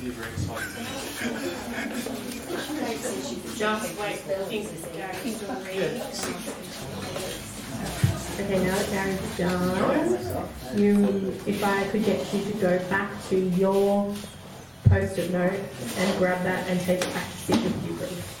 You're 0.00 0.12
very 0.12 0.32
excited. 0.32 0.70
Just 3.56 4.00
wait 4.00 4.16
for 4.16 4.28
the 4.28 4.44
to 4.48 5.52
read. 5.66 6.02
Okay, 8.40 8.58
now 8.64 8.74
that 8.74 8.88
Gary's 8.90 9.36
done, 9.36 10.78
you, 10.78 11.34
if 11.46 11.62
I 11.62 11.86
could 11.88 12.04
get 12.06 12.32
you 12.32 12.44
to 12.44 12.52
go 12.58 12.78
back 12.88 13.10
to 13.28 13.36
your 13.38 14.14
post-it 14.88 15.30
note 15.30 15.60
and 15.98 16.18
grab 16.18 16.42
that 16.44 16.66
and 16.68 16.80
take 16.80 17.02
it 17.02 17.12
back 17.12 17.28
to 17.30 17.36
sit 17.36 17.62
with 17.62 17.86
you, 17.86 17.94
please. 17.96 18.40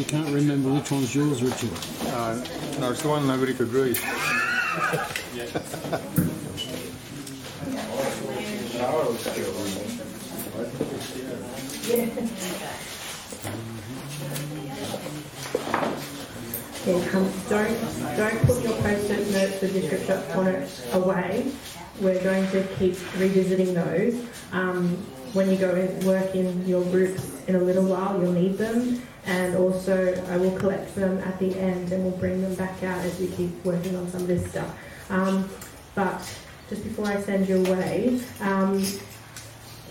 You 0.00 0.06
can't 0.06 0.34
remember 0.34 0.72
which 0.72 0.90
one's 0.90 1.14
yours, 1.14 1.42
Richard. 1.42 1.68
Uh, 2.06 2.42
no, 2.80 2.90
it's 2.90 3.02
the 3.02 3.08
one 3.10 3.26
nobody 3.26 3.52
could 3.52 3.68
read. 3.68 3.98
Yeah, 5.34 5.44
um, 16.86 17.30
don't 17.50 18.16
don't 18.16 18.40
put 18.46 18.62
your 18.62 18.80
post-it 18.80 19.30
notes 19.32 19.60
with 19.60 19.76
your 19.76 19.82
scripture 19.84 20.24
on 20.34 20.46
it 20.46 20.88
away. 20.94 21.52
We're 22.00 22.22
going 22.22 22.50
to 22.52 22.64
keep 22.78 22.96
revisiting 23.18 23.74
those. 23.74 24.24
Um, 24.52 24.96
when 25.34 25.50
you 25.50 25.58
go 25.58 25.74
and 25.74 26.02
work 26.04 26.34
in 26.34 26.66
your 26.66 26.82
groups 26.84 27.38
in 27.46 27.54
a 27.54 27.60
little 27.60 27.84
while, 27.84 28.18
you'll 28.20 28.32
need 28.32 28.56
them, 28.56 29.02
and 29.26 29.56
also 29.56 30.14
I 30.28 30.36
will 30.36 30.56
collect 30.58 30.94
them 30.94 31.18
at 31.18 31.38
the 31.38 31.56
end 31.58 31.92
and 31.92 32.04
we'll 32.04 32.16
bring 32.16 32.40
them 32.42 32.54
back 32.54 32.82
out 32.82 33.04
as 33.04 33.18
we 33.18 33.28
keep 33.28 33.64
working 33.64 33.96
on 33.96 34.08
some 34.08 34.22
of 34.22 34.26
this 34.26 34.48
stuff. 34.50 34.74
Um, 35.10 35.48
but 35.94 36.20
just 36.68 36.84
before 36.84 37.06
I 37.06 37.20
send 37.20 37.48
you 37.48 37.64
away, 37.66 38.20
um, 38.40 38.84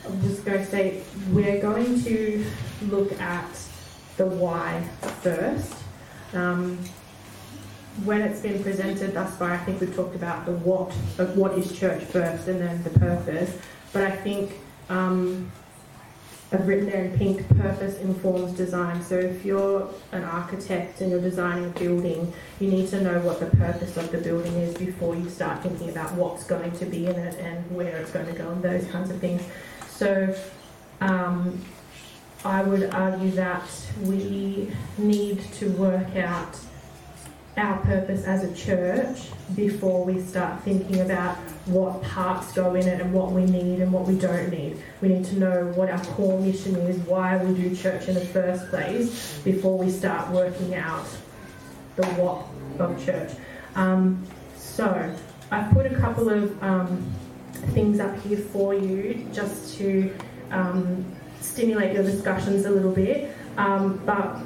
I'm 0.05 0.21
just 0.21 0.45
going 0.45 0.59
to 0.59 0.65
say 0.65 1.03
we're 1.31 1.61
going 1.61 2.01
to 2.03 2.45
look 2.83 3.19
at 3.19 3.49
the 4.17 4.25
why 4.25 4.83
first. 5.21 5.73
Um, 6.33 6.77
when 8.05 8.21
it's 8.21 8.39
been 8.39 8.63
presented 8.63 9.13
thus 9.13 9.35
far, 9.37 9.51
I 9.51 9.57
think 9.57 9.81
we've 9.81 9.93
talked 9.95 10.15
about 10.15 10.45
the 10.45 10.53
what 10.53 10.89
of 11.17 11.35
what 11.37 11.57
is 11.57 11.77
church 11.77 12.03
first 12.03 12.47
and 12.47 12.61
then 12.61 12.81
the 12.83 12.91
purpose. 12.91 13.57
But 13.91 14.03
I 14.03 14.11
think 14.11 14.53
um, 14.89 15.51
I've 16.51 16.67
written 16.67 16.87
there 16.87 17.05
in 17.05 17.15
pink, 17.15 17.47
purpose 17.57 17.99
informs 17.99 18.53
design. 18.53 19.03
So 19.03 19.15
if 19.15 19.45
you're 19.45 19.87
an 20.11 20.23
architect 20.23 20.99
and 20.99 21.11
you're 21.11 21.21
designing 21.21 21.65
a 21.65 21.79
building, 21.79 22.33
you 22.59 22.71
need 22.71 22.87
to 22.89 23.01
know 23.01 23.19
what 23.19 23.39
the 23.39 23.55
purpose 23.57 23.97
of 23.97 24.11
the 24.11 24.17
building 24.17 24.53
is 24.55 24.75
before 24.75 25.15
you 25.15 25.29
start 25.29 25.61
thinking 25.61 25.89
about 25.89 26.13
what's 26.15 26.45
going 26.45 26.71
to 26.71 26.85
be 26.85 27.05
in 27.05 27.15
it 27.15 27.37
and 27.39 27.69
where 27.69 27.97
it's 27.97 28.09
going 28.09 28.25
to 28.25 28.33
go 28.33 28.49
and 28.49 28.63
those 28.63 28.85
kinds 28.87 29.11
of 29.11 29.19
things. 29.19 29.43
So 29.89 30.35
um, 31.01 31.63
I 32.43 32.63
would 32.63 32.89
argue 32.95 33.31
that 33.31 33.69
we 34.01 34.71
need 34.97 35.41
to 35.53 35.69
work 35.73 36.15
out 36.15 36.59
our 37.59 37.77
purpose 37.81 38.23
as 38.23 38.43
a 38.43 38.53
church 38.55 39.27
before 39.55 40.05
we 40.05 40.21
start 40.21 40.63
thinking 40.63 41.01
about 41.01 41.35
what 41.65 42.01
parts 42.01 42.51
go 42.53 42.75
in 42.75 42.87
it 42.87 43.01
and 43.01 43.13
what 43.13 43.31
we 43.31 43.43
need 43.45 43.79
and 43.79 43.91
what 43.91 44.05
we 44.05 44.15
don't 44.17 44.49
need. 44.49 44.81
We 45.01 45.09
need 45.09 45.25
to 45.25 45.37
know 45.37 45.65
what 45.75 45.89
our 45.89 46.03
core 46.05 46.39
mission 46.39 46.75
is, 46.75 46.97
why 46.99 47.37
we 47.43 47.53
do 47.53 47.75
church 47.75 48.07
in 48.07 48.15
the 48.15 48.25
first 48.25 48.69
place, 48.69 49.39
before 49.43 49.77
we 49.77 49.91
start 49.91 50.31
working 50.31 50.75
out 50.75 51.05
the 51.95 52.05
what 52.07 52.45
of 52.79 53.05
church. 53.05 53.31
Um, 53.75 54.25
so, 54.55 55.13
I've 55.51 55.71
put 55.71 55.85
a 55.85 55.95
couple 55.95 56.29
of 56.29 56.63
um, 56.63 57.05
things 57.73 57.99
up 57.99 58.17
here 58.21 58.37
for 58.37 58.73
you 58.73 59.27
just 59.33 59.77
to 59.77 60.15
um, 60.51 61.05
stimulate 61.41 61.93
your 61.93 62.03
discussions 62.03 62.65
a 62.65 62.69
little 62.69 62.91
bit. 62.91 63.35
Um, 63.57 64.01
but 64.05 64.39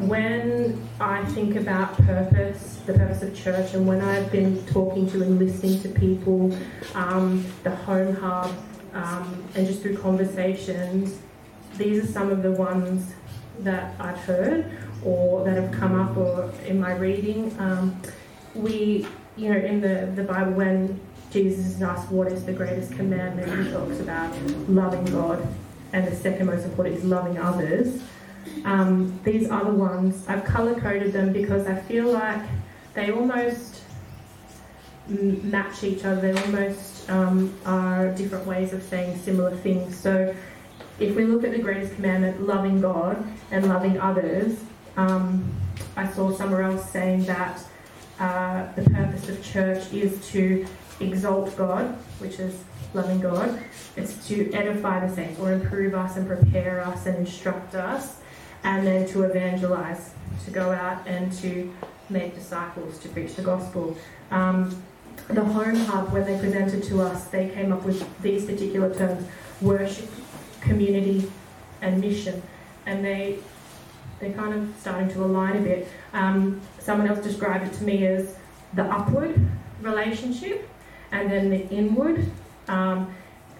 when 0.00 0.88
I 1.00 1.24
think 1.26 1.56
about 1.56 1.96
purpose, 1.98 2.80
the 2.86 2.94
purpose 2.94 3.22
of 3.22 3.34
church, 3.36 3.74
and 3.74 3.86
when 3.86 4.00
I've 4.00 4.30
been 4.30 4.64
talking 4.66 5.10
to 5.10 5.22
and 5.22 5.38
listening 5.38 5.80
to 5.82 5.88
people, 5.88 6.56
um, 6.94 7.44
the 7.62 7.74
home 7.74 8.14
hub, 8.16 8.52
um, 8.92 9.44
and 9.54 9.66
just 9.66 9.82
through 9.82 9.98
conversations, 9.98 11.18
these 11.76 12.04
are 12.04 12.06
some 12.06 12.30
of 12.30 12.42
the 12.42 12.52
ones 12.52 13.14
that 13.60 13.94
I've 14.00 14.18
heard 14.18 14.70
or 15.04 15.44
that 15.44 15.56
have 15.56 15.72
come 15.72 16.00
up 16.00 16.16
or 16.16 16.52
in 16.66 16.80
my 16.80 16.94
reading. 16.96 17.54
Um, 17.58 18.00
we, 18.54 19.06
you 19.36 19.52
know, 19.52 19.58
in 19.58 19.80
the, 19.80 20.10
the 20.14 20.22
Bible, 20.24 20.52
when 20.52 21.00
Jesus 21.30 21.66
is 21.66 21.82
asked 21.82 22.10
what 22.10 22.30
is 22.30 22.44
the 22.44 22.52
greatest 22.52 22.92
commandment, 22.92 23.66
he 23.66 23.72
talks 23.72 24.00
about 24.00 24.34
loving 24.68 25.04
God, 25.06 25.46
and 25.92 26.06
the 26.06 26.14
second 26.14 26.46
most 26.46 26.64
important 26.64 26.96
is 26.96 27.04
loving 27.04 27.38
others. 27.38 28.02
Um, 28.64 29.18
these 29.24 29.50
other 29.50 29.72
ones, 29.72 30.26
I've 30.28 30.44
color 30.44 30.78
coded 30.80 31.12
them 31.12 31.32
because 31.32 31.66
I 31.66 31.76
feel 31.76 32.12
like 32.12 32.42
they 32.94 33.10
almost 33.10 33.82
match 35.08 35.84
each 35.84 36.04
other. 36.04 36.32
They 36.32 36.42
almost 36.42 37.10
um, 37.10 37.54
are 37.66 38.10
different 38.12 38.46
ways 38.46 38.72
of 38.72 38.82
saying 38.82 39.18
similar 39.18 39.54
things. 39.56 39.96
So 39.98 40.34
if 40.98 41.14
we 41.16 41.24
look 41.24 41.44
at 41.44 41.52
the 41.52 41.58
greatest 41.58 41.94
commandment, 41.96 42.46
loving 42.46 42.80
God 42.80 43.24
and 43.50 43.68
loving 43.68 43.98
others, 43.98 44.58
um, 44.96 45.44
I 45.96 46.10
saw 46.12 46.32
somewhere 46.32 46.62
else 46.62 46.88
saying 46.90 47.24
that 47.24 47.62
uh, 48.18 48.72
the 48.74 48.88
purpose 48.90 49.28
of 49.28 49.42
church 49.42 49.92
is 49.92 50.26
to 50.28 50.66
exalt 51.00 51.56
God, 51.56 51.86
which 52.18 52.38
is 52.38 52.62
loving 52.94 53.20
God. 53.20 53.60
It's 53.96 54.26
to 54.28 54.52
edify 54.52 55.04
the 55.04 55.14
saints 55.14 55.40
or 55.40 55.52
improve 55.52 55.94
us 55.94 56.16
and 56.16 56.26
prepare 56.26 56.80
us 56.80 57.06
and 57.06 57.16
instruct 57.18 57.74
us, 57.74 58.20
and 58.64 58.86
then 58.86 59.06
to 59.08 59.22
evangelize, 59.22 60.14
to 60.44 60.50
go 60.50 60.72
out 60.72 61.06
and 61.06 61.32
to 61.34 61.72
make 62.08 62.34
disciples, 62.34 62.98
to 62.98 63.08
preach 63.08 63.34
the 63.34 63.42
gospel. 63.42 63.96
Um, 64.30 64.82
the 65.28 65.44
Home 65.44 65.76
Hub, 65.76 66.12
when 66.12 66.24
they 66.24 66.38
presented 66.38 66.82
to 66.84 67.02
us, 67.02 67.26
they 67.26 67.48
came 67.50 67.72
up 67.72 67.84
with 67.84 68.04
these 68.22 68.44
particular 68.44 68.92
terms 68.92 69.26
worship, 69.60 70.08
community, 70.60 71.30
and 71.80 72.00
mission. 72.00 72.42
And 72.86 73.04
they, 73.04 73.38
they're 74.18 74.32
kind 74.32 74.54
of 74.54 74.74
starting 74.78 75.08
to 75.10 75.24
align 75.24 75.56
a 75.56 75.60
bit. 75.60 75.88
Um, 76.12 76.60
someone 76.78 77.08
else 77.08 77.22
described 77.22 77.66
it 77.66 77.72
to 77.74 77.84
me 77.84 78.06
as 78.06 78.36
the 78.74 78.84
upward 78.84 79.38
relationship, 79.80 80.68
and 81.12 81.30
then 81.30 81.48
the 81.50 81.68
inward 81.68 82.26
um, 82.68 83.14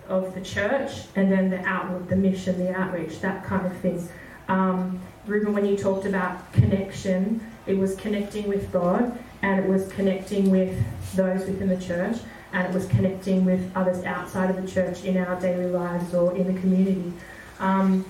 of 0.09 0.35
the 0.35 0.41
church, 0.41 1.05
and 1.15 1.31
then 1.31 1.51
the 1.51 1.61
outward, 1.61 2.09
the 2.09 2.17
mission, 2.17 2.59
the 2.59 2.75
outreach, 2.75 3.21
that 3.21 3.45
kind 3.45 3.67
of 3.67 3.77
thing. 3.79 4.07
Um, 4.49 5.01
Ruben, 5.27 5.53
when 5.55 5.65
you 5.65 5.77
talked 5.77 6.07
about 6.07 6.53
connection, 6.53 7.41
it 7.67 7.79
was 7.79 7.97
connecting 7.97 8.47
with 8.49 8.71
God, 8.73 9.19
and 9.43 9.65
it 9.65 9.69
was 9.69 9.89
connecting 9.89 10.51
with 10.51 10.85
those 11.15 11.47
within 11.47 11.69
the 11.69 11.81
church, 11.81 12.19
and 12.53 12.67
it 12.67 12.75
was 12.75 12.87
connecting 12.87 13.45
with 13.45 13.71
others 13.75 14.05
outside 14.05 14.51
of 14.51 14.61
the 14.61 14.71
church 14.71 15.05
in 15.05 15.17
our 15.17 15.41
daily 15.41 15.67
lives 15.67 16.15
or 16.15 16.37
in 16.37 16.55
the 16.55 16.61
community. 16.61 17.13
Um, 17.59 18.05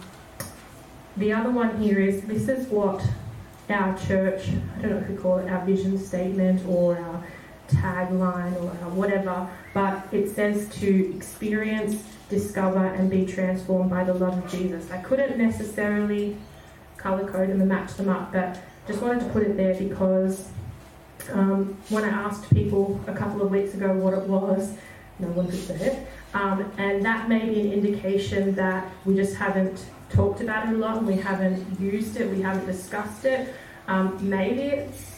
the 1.16 1.32
other 1.32 1.50
one 1.50 1.80
here 1.80 2.00
is 2.00 2.22
this 2.22 2.48
is 2.48 2.66
what 2.68 3.06
our 3.70 3.96
church, 3.98 4.48
I 4.78 4.82
don't 4.82 4.90
know 4.90 4.98
if 4.98 5.08
we 5.08 5.16
call 5.16 5.38
it 5.38 5.48
our 5.48 5.64
vision 5.64 5.98
statement 5.98 6.66
or 6.66 6.98
our 6.98 7.24
tagline 7.68 8.54
or 8.56 8.90
whatever, 8.90 9.48
but 9.72 10.06
it 10.12 10.30
says 10.30 10.68
to 10.80 11.14
experience, 11.16 12.02
discover, 12.28 12.86
and 12.86 13.10
be 13.10 13.26
transformed 13.26 13.90
by 13.90 14.04
the 14.04 14.14
love 14.14 14.44
of 14.44 14.50
Jesus. 14.50 14.90
I 14.90 14.98
couldn't 14.98 15.38
necessarily 15.38 16.36
color 16.96 17.30
code 17.30 17.50
them 17.50 17.60
and 17.60 17.68
match 17.68 17.94
them 17.94 18.08
up, 18.08 18.32
but 18.32 18.58
just 18.86 19.02
wanted 19.02 19.20
to 19.20 19.26
put 19.26 19.42
it 19.42 19.56
there 19.56 19.74
because 19.74 20.48
um, 21.32 21.76
when 21.88 22.04
I 22.04 22.08
asked 22.08 22.52
people 22.52 23.00
a 23.06 23.14
couple 23.14 23.42
of 23.42 23.50
weeks 23.50 23.74
ago 23.74 23.92
what 23.92 24.14
it 24.14 24.24
was, 24.24 24.74
no 25.18 25.28
one 25.28 25.48
could 25.48 25.60
say 25.60 25.76
it. 25.76 26.06
Um, 26.34 26.70
and 26.78 27.04
that 27.04 27.28
may 27.28 27.48
be 27.48 27.60
an 27.60 27.72
indication 27.72 28.54
that 28.56 28.90
we 29.04 29.14
just 29.14 29.36
haven't 29.36 29.86
talked 30.10 30.40
about 30.40 30.68
it 30.68 30.74
a 30.74 30.78
lot, 30.78 30.98
and 30.98 31.06
we 31.06 31.16
haven't 31.16 31.80
used 31.80 32.16
it, 32.16 32.30
we 32.30 32.42
haven't 32.42 32.66
discussed 32.66 33.24
it. 33.24 33.54
Um, 33.86 34.18
maybe 34.20 34.62
it's 34.62 35.14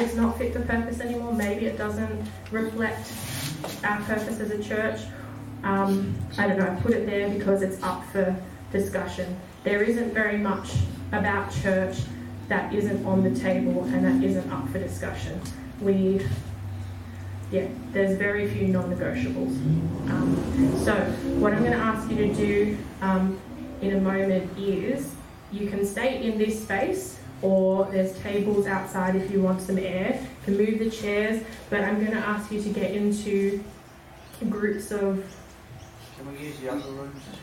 it's 0.00 0.14
not 0.14 0.38
fit 0.38 0.52
for 0.52 0.62
purpose 0.62 1.00
anymore. 1.00 1.32
Maybe 1.32 1.66
it 1.66 1.78
doesn't 1.78 2.26
reflect 2.50 3.12
our 3.84 4.00
purpose 4.02 4.40
as 4.40 4.50
a 4.50 4.62
church. 4.62 5.00
Um, 5.64 6.14
I 6.36 6.46
don't 6.46 6.58
know. 6.58 6.70
I 6.70 6.74
put 6.82 6.92
it 6.92 7.06
there 7.06 7.28
because 7.30 7.62
it's 7.62 7.82
up 7.82 8.04
for 8.12 8.36
discussion. 8.70 9.36
There 9.64 9.82
isn't 9.82 10.12
very 10.12 10.36
much 10.36 10.74
about 11.10 11.50
church 11.62 11.96
that 12.48 12.72
isn't 12.74 13.04
on 13.06 13.22
the 13.22 13.38
table 13.40 13.84
and 13.84 14.04
that 14.04 14.22
isn't 14.22 14.50
up 14.52 14.68
for 14.68 14.78
discussion. 14.78 15.40
We, 15.80 16.20
yeah, 17.50 17.66
there's 17.92 18.18
very 18.18 18.46
few 18.46 18.68
non-negotiables. 18.68 19.56
Um, 20.10 20.84
so 20.84 20.94
what 21.40 21.54
I'm 21.54 21.60
going 21.60 21.72
to 21.72 21.78
ask 21.78 22.10
you 22.10 22.16
to 22.16 22.34
do 22.34 22.78
um, 23.00 23.40
in 23.80 23.96
a 23.96 24.00
moment 24.00 24.58
is 24.58 25.14
you 25.50 25.70
can 25.70 25.86
stay 25.86 26.22
in 26.22 26.36
this 26.36 26.62
space 26.62 27.18
or 27.40 27.86
there's 27.86 28.18
tables 28.20 28.66
outside 28.66 29.16
if 29.16 29.30
you 29.30 29.40
want 29.40 29.62
some 29.62 29.78
air. 29.78 30.20
You 30.20 30.44
can 30.44 30.58
move 30.58 30.78
the 30.78 30.90
chairs, 30.90 31.42
but 31.70 31.80
I'm 31.80 32.00
going 32.00 32.12
to 32.12 32.26
ask 32.26 32.52
you 32.52 32.62
to 32.62 32.68
get 32.68 32.90
into 32.90 33.64
groups 34.50 34.90
of. 34.90 35.24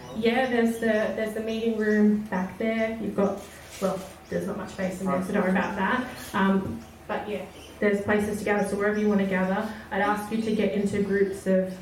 Well? 0.08 0.18
Yeah, 0.18 0.50
there's 0.50 0.80
the 0.80 1.14
there's 1.16 1.34
the 1.34 1.42
meeting 1.42 1.78
room 1.78 2.22
back 2.24 2.58
there. 2.58 2.98
You've 3.02 3.16
got 3.16 3.42
well, 3.82 4.00
there's 4.30 4.48
not 4.48 4.58
much 4.58 4.70
space 4.72 5.00
in 5.02 5.08
there, 5.08 5.24
so 5.24 5.34
don't 5.34 5.44
worry 5.44 5.52
about 5.52 5.76
that. 5.76 6.08
Um, 6.34 6.82
but 7.08 7.28
yeah, 7.30 7.46
there's 7.80 8.02
places 8.02 8.40
to 8.40 8.46
gather. 8.46 8.68
So 8.68 8.78
wherever 8.78 9.00
you 9.00 9.08
want 9.08 9.20
to 9.22 9.26
gather, 9.26 9.68
I'd 9.92 10.02
ask 10.02 10.32
you 10.32 10.42
to 10.42 10.56
get 10.56 10.74
into 10.74 11.02
groups 11.04 11.48
of 11.48 11.74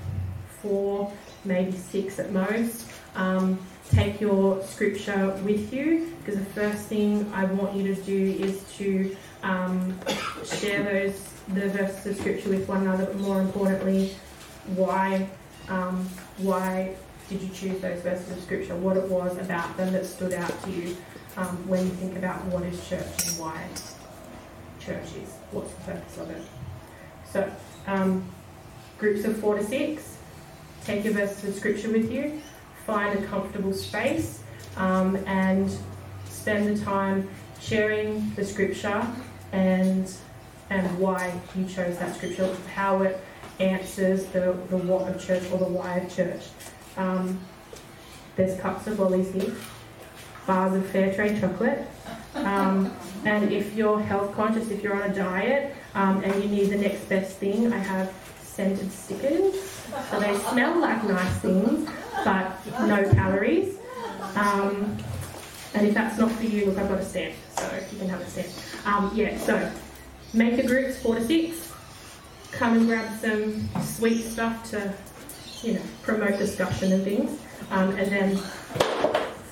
four, 0.62 1.12
maybe 1.46 1.72
six 1.78 2.20
at 2.20 2.32
most. 2.32 2.88
Um, 3.16 3.60
take 3.92 4.22
your 4.22 4.62
scripture 4.64 5.40
with 5.44 5.74
you 5.74 6.16
because 6.20 6.40
the 6.40 6.46
first 6.46 6.88
thing 6.88 7.30
I 7.34 7.46
want 7.46 7.76
you 7.76 7.94
to 7.96 8.02
do 8.02 8.38
is 8.40 8.64
to 8.78 9.16
um, 9.44 9.98
share 10.46 10.84
those 10.84 11.26
the 11.50 11.70
verses 11.70 12.06
of 12.06 12.18
scripture 12.18 12.50
with 12.50 12.68
one 12.68 12.82
another, 12.82 13.06
but 13.06 13.18
more 13.18 13.42
importantly, 13.42 14.16
why 14.76 15.28
um, 15.70 16.08
why 16.38 16.96
did 17.30 17.42
you 17.42 17.50
choose 17.50 17.80
those 17.82 18.02
verses 18.02 18.32
of 18.32 18.44
scripture? 18.44 18.76
What 18.76 18.98
it 18.98 19.08
was 19.08 19.38
about 19.38 19.78
them 19.78 19.94
that 19.94 20.06
stood 20.06 20.34
out 20.34 20.64
to 20.64 20.72
you 20.72 20.98
um, 21.38 21.68
when 21.68 21.86
you 21.86 21.92
think 21.92 22.18
about 22.18 22.44
what 22.46 22.64
is 22.64 22.88
church 22.88 23.28
and 23.28 23.40
why 23.40 23.68
church 24.80 25.16
is. 25.22 25.30
What's 25.52 25.72
the 25.74 25.82
purpose 25.82 26.18
of 26.18 26.30
it? 26.32 26.42
So, 27.32 27.52
um, 27.88 28.24
groups 28.98 29.24
of 29.26 29.38
four 29.38 29.56
to 29.56 29.64
six. 29.64 30.18
Take 30.86 31.04
your 31.04 31.14
verses 31.14 31.44
of 31.44 31.56
scripture 31.56 31.92
with 31.92 32.12
you 32.12 32.42
find 32.90 33.24
a 33.24 33.28
comfortable 33.28 33.74
space 33.74 34.42
um, 34.76 35.16
and 35.28 35.70
spend 36.28 36.76
the 36.76 36.84
time 36.84 37.30
sharing 37.60 38.34
the 38.36 38.44
scripture 38.44 39.06
and 39.52 40.12
and 40.72 41.00
why 41.00 41.34
you 41.56 41.66
chose 41.66 41.98
that 41.98 42.16
scripture, 42.16 42.56
how 42.76 43.02
it 43.02 43.20
answers 43.60 44.26
the, 44.28 44.58
the 44.70 44.78
what 44.78 45.08
of 45.08 45.24
church 45.24 45.44
or 45.52 45.58
the 45.58 45.66
why 45.66 45.98
of 45.98 46.16
church. 46.16 46.44
Um, 46.98 47.40
there's 48.36 48.60
cups 48.60 48.88
of 48.88 49.00
lollies 49.00 49.32
here, 49.34 49.54
bars 50.48 50.74
of 50.74 50.86
fair 50.88 51.14
trade 51.14 51.40
chocolate. 51.40 51.86
Um, 52.36 52.94
and 53.26 53.52
if 53.52 53.76
you're 53.76 54.00
health 54.00 54.34
conscious, 54.34 54.70
if 54.72 54.82
you're 54.82 54.96
on 54.96 55.10
a 55.10 55.14
diet 55.14 55.76
um, 55.94 56.24
and 56.24 56.44
you 56.44 56.50
need 56.50 56.70
the 56.70 56.78
next 56.78 57.10
best 57.10 57.38
thing, 57.38 57.74
I 57.74 57.78
have 57.78 58.14
scented 58.42 58.92
stickers. 58.92 59.60
So 60.10 60.20
they 60.20 60.38
smell 60.38 60.80
like 60.80 61.04
nice 61.04 61.38
things, 61.40 61.90
but 62.24 62.66
no 62.86 63.10
calories. 63.14 63.78
Um, 64.36 64.98
and 65.74 65.88
if 65.88 65.94
that's 65.94 66.18
not 66.18 66.32
for 66.32 66.44
you, 66.44 66.66
look, 66.66 66.78
I've 66.78 66.90
got 66.90 67.00
a 67.00 67.06
stamp, 67.06 67.36
so 67.58 67.70
you 67.92 68.00
can 68.00 68.10
have 68.10 68.22
a 68.22 68.26
stamp. 68.26 68.48
Um, 68.86 69.12
yeah, 69.14 69.38
so 69.38 69.72
make 70.34 70.56
the 70.56 70.64
groups 70.64 71.00
four 71.00 71.16
to 71.16 71.26
six. 71.26 71.69
Come 72.52 72.78
and 72.78 72.88
grab 72.88 73.20
some 73.20 73.70
sweet 73.82 74.24
stuff 74.24 74.70
to, 74.72 74.94
you 75.64 75.74
know, 75.74 75.82
promote 76.02 76.38
discussion 76.38 76.92
and 76.92 77.04
things, 77.04 77.40
um, 77.72 77.92
and 77.92 78.12
then 78.12 78.38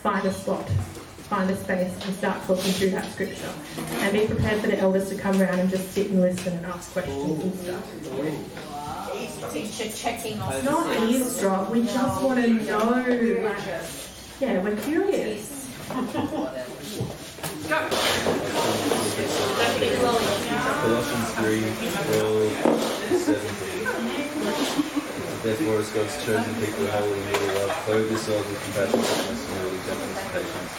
find 0.03 0.25
a 0.25 0.33
spot 0.33 0.67
find 1.27 1.49
a 1.51 1.57
space 1.57 1.93
and 2.05 2.15
start 2.15 2.41
talking 2.43 2.71
through 2.71 2.91
that 2.91 3.11
scripture. 3.11 3.51
And 3.99 4.13
be 4.13 4.25
prepared 4.25 4.61
for 4.61 4.67
the 4.67 4.79
elders 4.79 5.09
to 5.09 5.15
come 5.15 5.41
around 5.41 5.59
and 5.59 5.69
just 5.69 5.91
sit 5.91 6.09
and 6.09 6.21
listen 6.21 6.53
and 6.55 6.65
ask 6.65 6.93
questions 6.93 7.43
and 7.43 7.53
stuff. 7.53 9.51
Teacher 9.51 9.89
checking 9.91 10.39
off. 10.39 10.53
It's 10.55 10.63
not 10.63 11.09
eavesdrop, 11.09 11.69
we 11.69 11.83
just 11.83 12.23
want 12.23 12.41
to 12.41 12.47
know. 12.47 13.83
Yeah, 14.39 14.63
we're 14.63 14.77
curious. 14.77 15.67
Go. 17.67 17.89
Colossians 20.81 21.31
3, 21.35 21.59
12, 21.59 22.63
17. 22.63 22.86
Therefore, 25.47 25.79
as 25.79 25.87
God's 25.95 26.11
chosen 26.27 26.51
people, 26.59 26.91
holy 26.91 27.23
and 27.23 27.27
really 27.39 27.55
love, 27.55 27.71
clothe 27.87 28.11
yourselves 28.11 28.43
with 28.51 28.59
compassion, 28.67 28.99
kindness, 28.99 29.47
humility, 29.47 29.79
gentleness, 29.87 30.19
and 30.19 30.31
patience. 30.35 30.75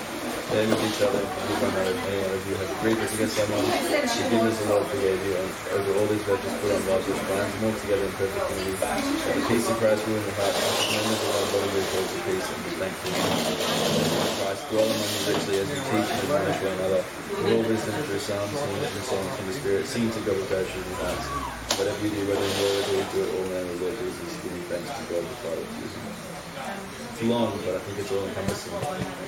Bear 0.52 0.64
with 0.68 0.84
each 0.84 1.00
other, 1.04 1.24
forgive 1.24 1.60
one 1.60 1.72
another, 1.72 1.96
if 1.96 2.04
any 2.04 2.20
one 2.24 2.36
of 2.36 2.44
you 2.44 2.52
have 2.60 2.68
grievance 2.84 3.12
against 3.16 3.36
someone, 3.36 3.64
forgive 3.64 4.44
as 4.44 4.60
the 4.60 4.68
Lord 4.68 4.84
forgave 4.92 5.20
you, 5.24 5.40
and 5.40 5.48
over 5.72 5.88
all 5.96 6.08
these 6.08 6.20
virtues 6.28 6.52
put 6.60 6.68
on 6.68 6.84
love, 6.84 7.00
which 7.04 7.20
binds 7.32 7.48
them 7.48 7.64
all 7.64 7.76
together 7.80 8.04
in 8.04 8.12
perfect 8.16 8.44
unity. 8.44 8.76
The 8.76 9.44
peace 9.48 9.68
of 9.72 9.76
Christ 9.80 10.04
rule 10.04 10.20
in 10.20 10.36
hearts, 10.36 10.56
and 10.56 10.68
as 10.68 11.00
members 11.00 11.16
of 11.16 11.32
one 11.32 11.48
body 11.48 11.84
towards 11.88 12.12
the 12.12 12.20
peace, 12.28 12.44
and 12.48 12.60
be 12.60 12.72
thankful. 12.76 13.08
Christ 13.08 14.68
dwell 14.68 14.84
among 14.84 15.12
you 15.16 15.20
richly 15.32 15.56
as 15.64 15.68
you 15.68 15.80
teach 15.80 16.08
and 16.12 16.20
admonish 16.28 16.60
one 16.60 16.76
another, 16.76 17.02
with 17.40 17.52
all 17.56 17.64
wisdom 17.64 17.94
through 18.04 18.20
psalms, 18.20 18.52
hymns, 18.52 18.92
and 19.00 19.06
songs 19.08 19.32
from 19.32 19.46
the 19.48 19.56
Spirit, 19.56 19.84
sing 19.88 20.12
to 20.12 20.20
God 20.28 20.36
with 20.36 20.48
gratitude 20.52 20.84
in 20.84 20.92
your 20.92 21.08
hearts. 21.08 21.67
Whatever 21.78 22.02
you 22.02 22.10
do, 22.10 22.26
whether 22.26 22.42
in 22.42 22.58
word 22.58 22.90
or 22.90 23.06
do 23.14 23.22
it 23.22 23.30
all 23.38 23.46
in 23.46 23.54
the 23.54 23.62
name 23.62 23.70
of 23.70 23.78
the 23.78 23.86
Lord 23.86 23.94
Jesus, 24.02 24.34
giving 24.42 24.66
thanks 24.66 24.90
to 24.98 25.02
God 25.14 25.22
the 25.22 25.38
Father 25.46 25.62
through 25.62 25.86
his. 25.86 25.94
It's 27.14 27.22
long, 27.22 27.54
but 27.62 27.78
I 27.78 27.80
think 27.86 28.02
it's 28.02 28.10
all 28.10 28.26
encompassing. 28.26 28.74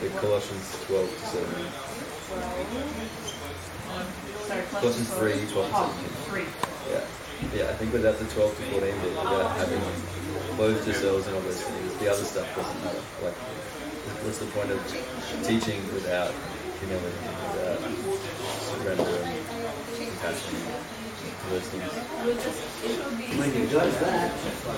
The 0.02 0.10
Colossians 0.18 0.66
12 0.90 1.06
to 1.06 1.26
17. 1.30 1.70
Sorry, 4.50 4.66
Colossians 4.66 5.10
3, 5.14 5.46
12 5.46 5.70
to 5.70 5.78
Oh, 5.78 5.94
17. 6.26 6.50
Yeah. 6.90 7.06
Yeah, 7.54 7.70
I 7.70 7.74
think 7.78 7.94
without 7.94 8.18
the 8.18 8.26
12 8.26 8.34
to 8.34 8.62
14 8.74 8.82
bit, 8.82 9.14
without 9.14 9.54
having 9.54 9.82
clothed 10.58 10.82
yourselves 10.86 11.26
and 11.30 11.38
all 11.38 11.42
those 11.46 11.62
things, 11.62 11.94
the 12.02 12.10
other 12.10 12.26
stuff 12.26 12.50
doesn't 12.58 12.80
matter. 12.82 13.02
Like, 13.22 13.38
what's 14.26 14.42
the 14.42 14.50
point 14.50 14.74
of 14.74 14.82
teaching 15.46 15.80
without 15.94 16.34
humility, 16.82 17.14
without 17.46 17.78
surrender 18.74 19.22
and 19.22 19.38
compassion, 19.94 20.58
those 21.48 21.66
things? 21.68 21.92
When 23.38 23.48
you 23.54 23.66
got 23.68 23.90
that, 24.00 24.32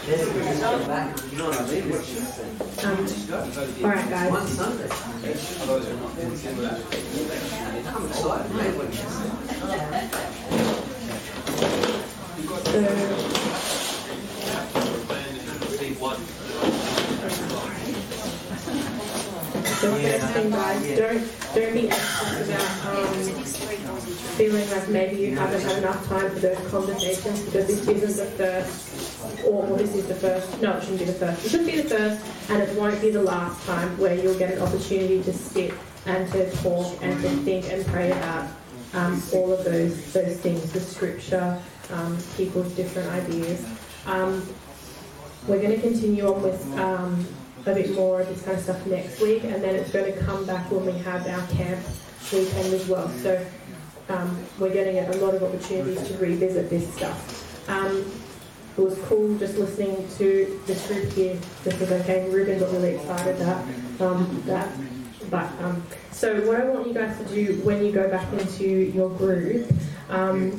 then 0.07 0.35
would 0.35 0.43
just 0.45 0.63
come 0.63 0.87
back. 0.87 1.17
You 1.31 1.39
know 1.39 1.47
what 1.49 1.61
I 1.61 1.63
mean? 1.67 1.91
Just 1.91 2.41
uh, 2.41 2.89
Um, 2.89 3.85
all 3.85 3.91
right, 3.91 4.09
guys. 4.11 4.31
one 4.31 4.47
Sunday. 4.47 4.89
I'm 7.95 8.07
excited, 8.07 8.51
what 8.77 8.89
you 8.89 8.95
said. 8.95 10.33
Guys, 12.53 13.13
don't 19.83 20.05
anxious 20.05 20.47
about 20.47 20.77
um, 22.87 23.43
feeling 24.13 24.69
like 24.71 24.89
maybe 24.89 25.17
you 25.17 25.37
haven't 25.37 25.61
had 25.63 25.79
enough 25.79 26.07
time 26.09 26.31
for 26.31 26.39
those 26.39 26.71
conversations 26.71 27.45
because 27.45 27.67
this 27.67 27.89
isn't 27.89 28.17
the 28.17 28.31
first, 28.37 29.45
or 29.45 29.63
well, 29.63 29.77
this 29.77 29.95
is 29.95 30.07
the 30.07 30.15
first. 30.15 30.61
No, 30.61 30.77
it 30.77 30.83
shouldn't 30.83 31.01
be 31.01 31.05
the 31.05 31.13
first. 31.13 31.47
It 31.47 31.49
should 31.51 31.67
be 31.67 31.81
the 31.81 31.89
first, 31.89 32.51
and 32.51 32.63
it 32.63 32.77
won't 32.79 33.01
be 33.01 33.11
the 33.11 33.23
last 33.23 33.65
time 33.67 33.99
where 33.99 34.15
you'll 34.15 34.39
get 34.39 34.55
an 34.55 34.63
opportunity 34.63 35.23
to 35.23 35.33
sit 35.33 35.75
and 36.07 36.31
to 36.33 36.51
talk 36.57 36.99
and 37.03 37.21
to 37.23 37.29
think 37.29 37.67
and 37.71 37.85
pray 37.87 38.11
about 38.11 38.49
um, 38.95 39.23
all 39.33 39.53
of 39.53 39.65
those 39.65 40.13
those 40.13 40.37
things, 40.39 40.73
the 40.73 40.81
scripture, 40.81 41.61
um, 41.93 42.19
people's 42.37 42.73
different 42.75 43.09
ideas. 43.11 43.67
Um, 44.07 44.47
we're 45.47 45.61
going 45.61 45.75
to 45.75 45.81
continue 45.81 46.33
on 46.33 46.43
with 46.43 46.79
um, 46.79 47.27
a 47.67 47.75
bit 47.75 47.95
more 47.95 48.21
of 48.21 48.29
this 48.29 48.43
kind 48.43 48.57
of 48.57 48.65
stuff 48.65 48.87
next 48.87 49.21
week, 49.21 49.45
and 49.45 49.63
then 49.63 49.75
it's 49.75 49.91
going 49.93 50.13
to 50.13 50.21
come 50.21 50.45
back 50.45 50.71
when 50.71 50.87
we 50.87 50.93
have 50.93 51.27
our 51.27 51.47
camp 51.49 51.85
weekend 52.33 52.75
as 52.75 52.89
well. 52.89 53.09
So 53.09 53.45
um, 54.09 54.45
we're 54.59 54.73
getting 54.73 54.99
a 54.99 55.17
lot 55.17 55.35
of 55.35 55.43
opportunities 55.43 56.07
to 56.09 56.17
revisit 56.19 56.71
this 56.71 56.93
stuff. 56.95 57.69
Um, 57.69 58.05
it 58.77 58.81
was 58.81 58.99
cool 59.07 59.37
just 59.39 59.59
listening 59.59 60.09
to 60.17 60.61
this 60.67 60.87
group 60.87 61.13
here, 61.13 61.39
just 61.63 61.81
as 61.81 61.93
I 61.93 62.03
came. 62.05 62.33
Ruben 62.33 62.59
got 62.59 62.73
really 62.73 62.95
excited 62.97 63.39
that 63.39 63.65
um, 64.01 64.43
that. 64.47 64.73
But 65.31 65.51
um, 65.61 65.83
so 66.11 66.47
what 66.47 66.61
I 66.61 66.65
want 66.65 66.87
you 66.87 66.95
guys 66.95 67.17
to 67.19 67.25
do 67.35 67.61
when 67.63 67.85
you 67.85 67.93
go 67.93 68.09
back 68.09 68.31
into 68.33 68.67
your 68.67 69.11
group, 69.11 69.71
um, 70.09 70.59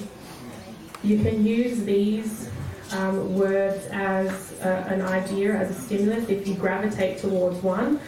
you 1.03 1.19
can 1.19 1.45
use 1.45 1.83
these 1.83 2.49
um, 2.91 3.35
words 3.35 3.85
as 3.91 4.53
a, 4.61 4.85
an 4.89 5.01
idea, 5.01 5.55
as 5.55 5.71
a 5.71 5.81
stimulus, 5.81 6.29
if 6.29 6.47
you 6.47 6.53
gravitate 6.55 7.19
towards 7.19 7.61
one, 7.61 7.99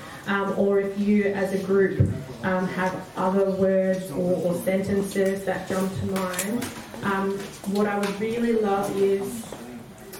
or 0.58 0.80
if 0.80 0.98
you 1.00 1.26
as 1.26 1.54
a 1.54 1.64
group 1.64 2.10
um, 2.46 2.68
have 2.68 2.96
other 3.18 3.50
words 3.52 4.12
or, 4.12 4.36
or 4.36 4.54
sentences 4.62 5.44
that 5.46 5.68
jump 5.68 5.92
to 6.00 6.06
mind. 6.06 6.66
Um, 7.04 7.38
what 7.74 7.88
I 7.88 7.98
would 7.98 8.22
really 8.22 8.54
love 8.54 8.96
is 8.96 9.44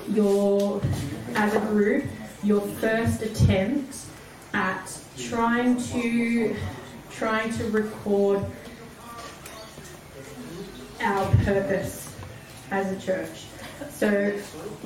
your, 0.10 0.82
as 1.36 1.54
a 1.54 1.60
group, 1.60 2.06
your 2.44 2.62
first 2.62 3.22
attempt 3.22 3.98
at 4.54 5.00
trying 5.18 5.78
to 5.78 6.56
trying 7.12 7.52
to 7.54 7.64
record 7.70 8.46
our 11.02 11.36
purpose 11.46 12.14
as 12.72 12.92
a 12.92 13.06
church. 13.06 13.46
So 13.90 14.32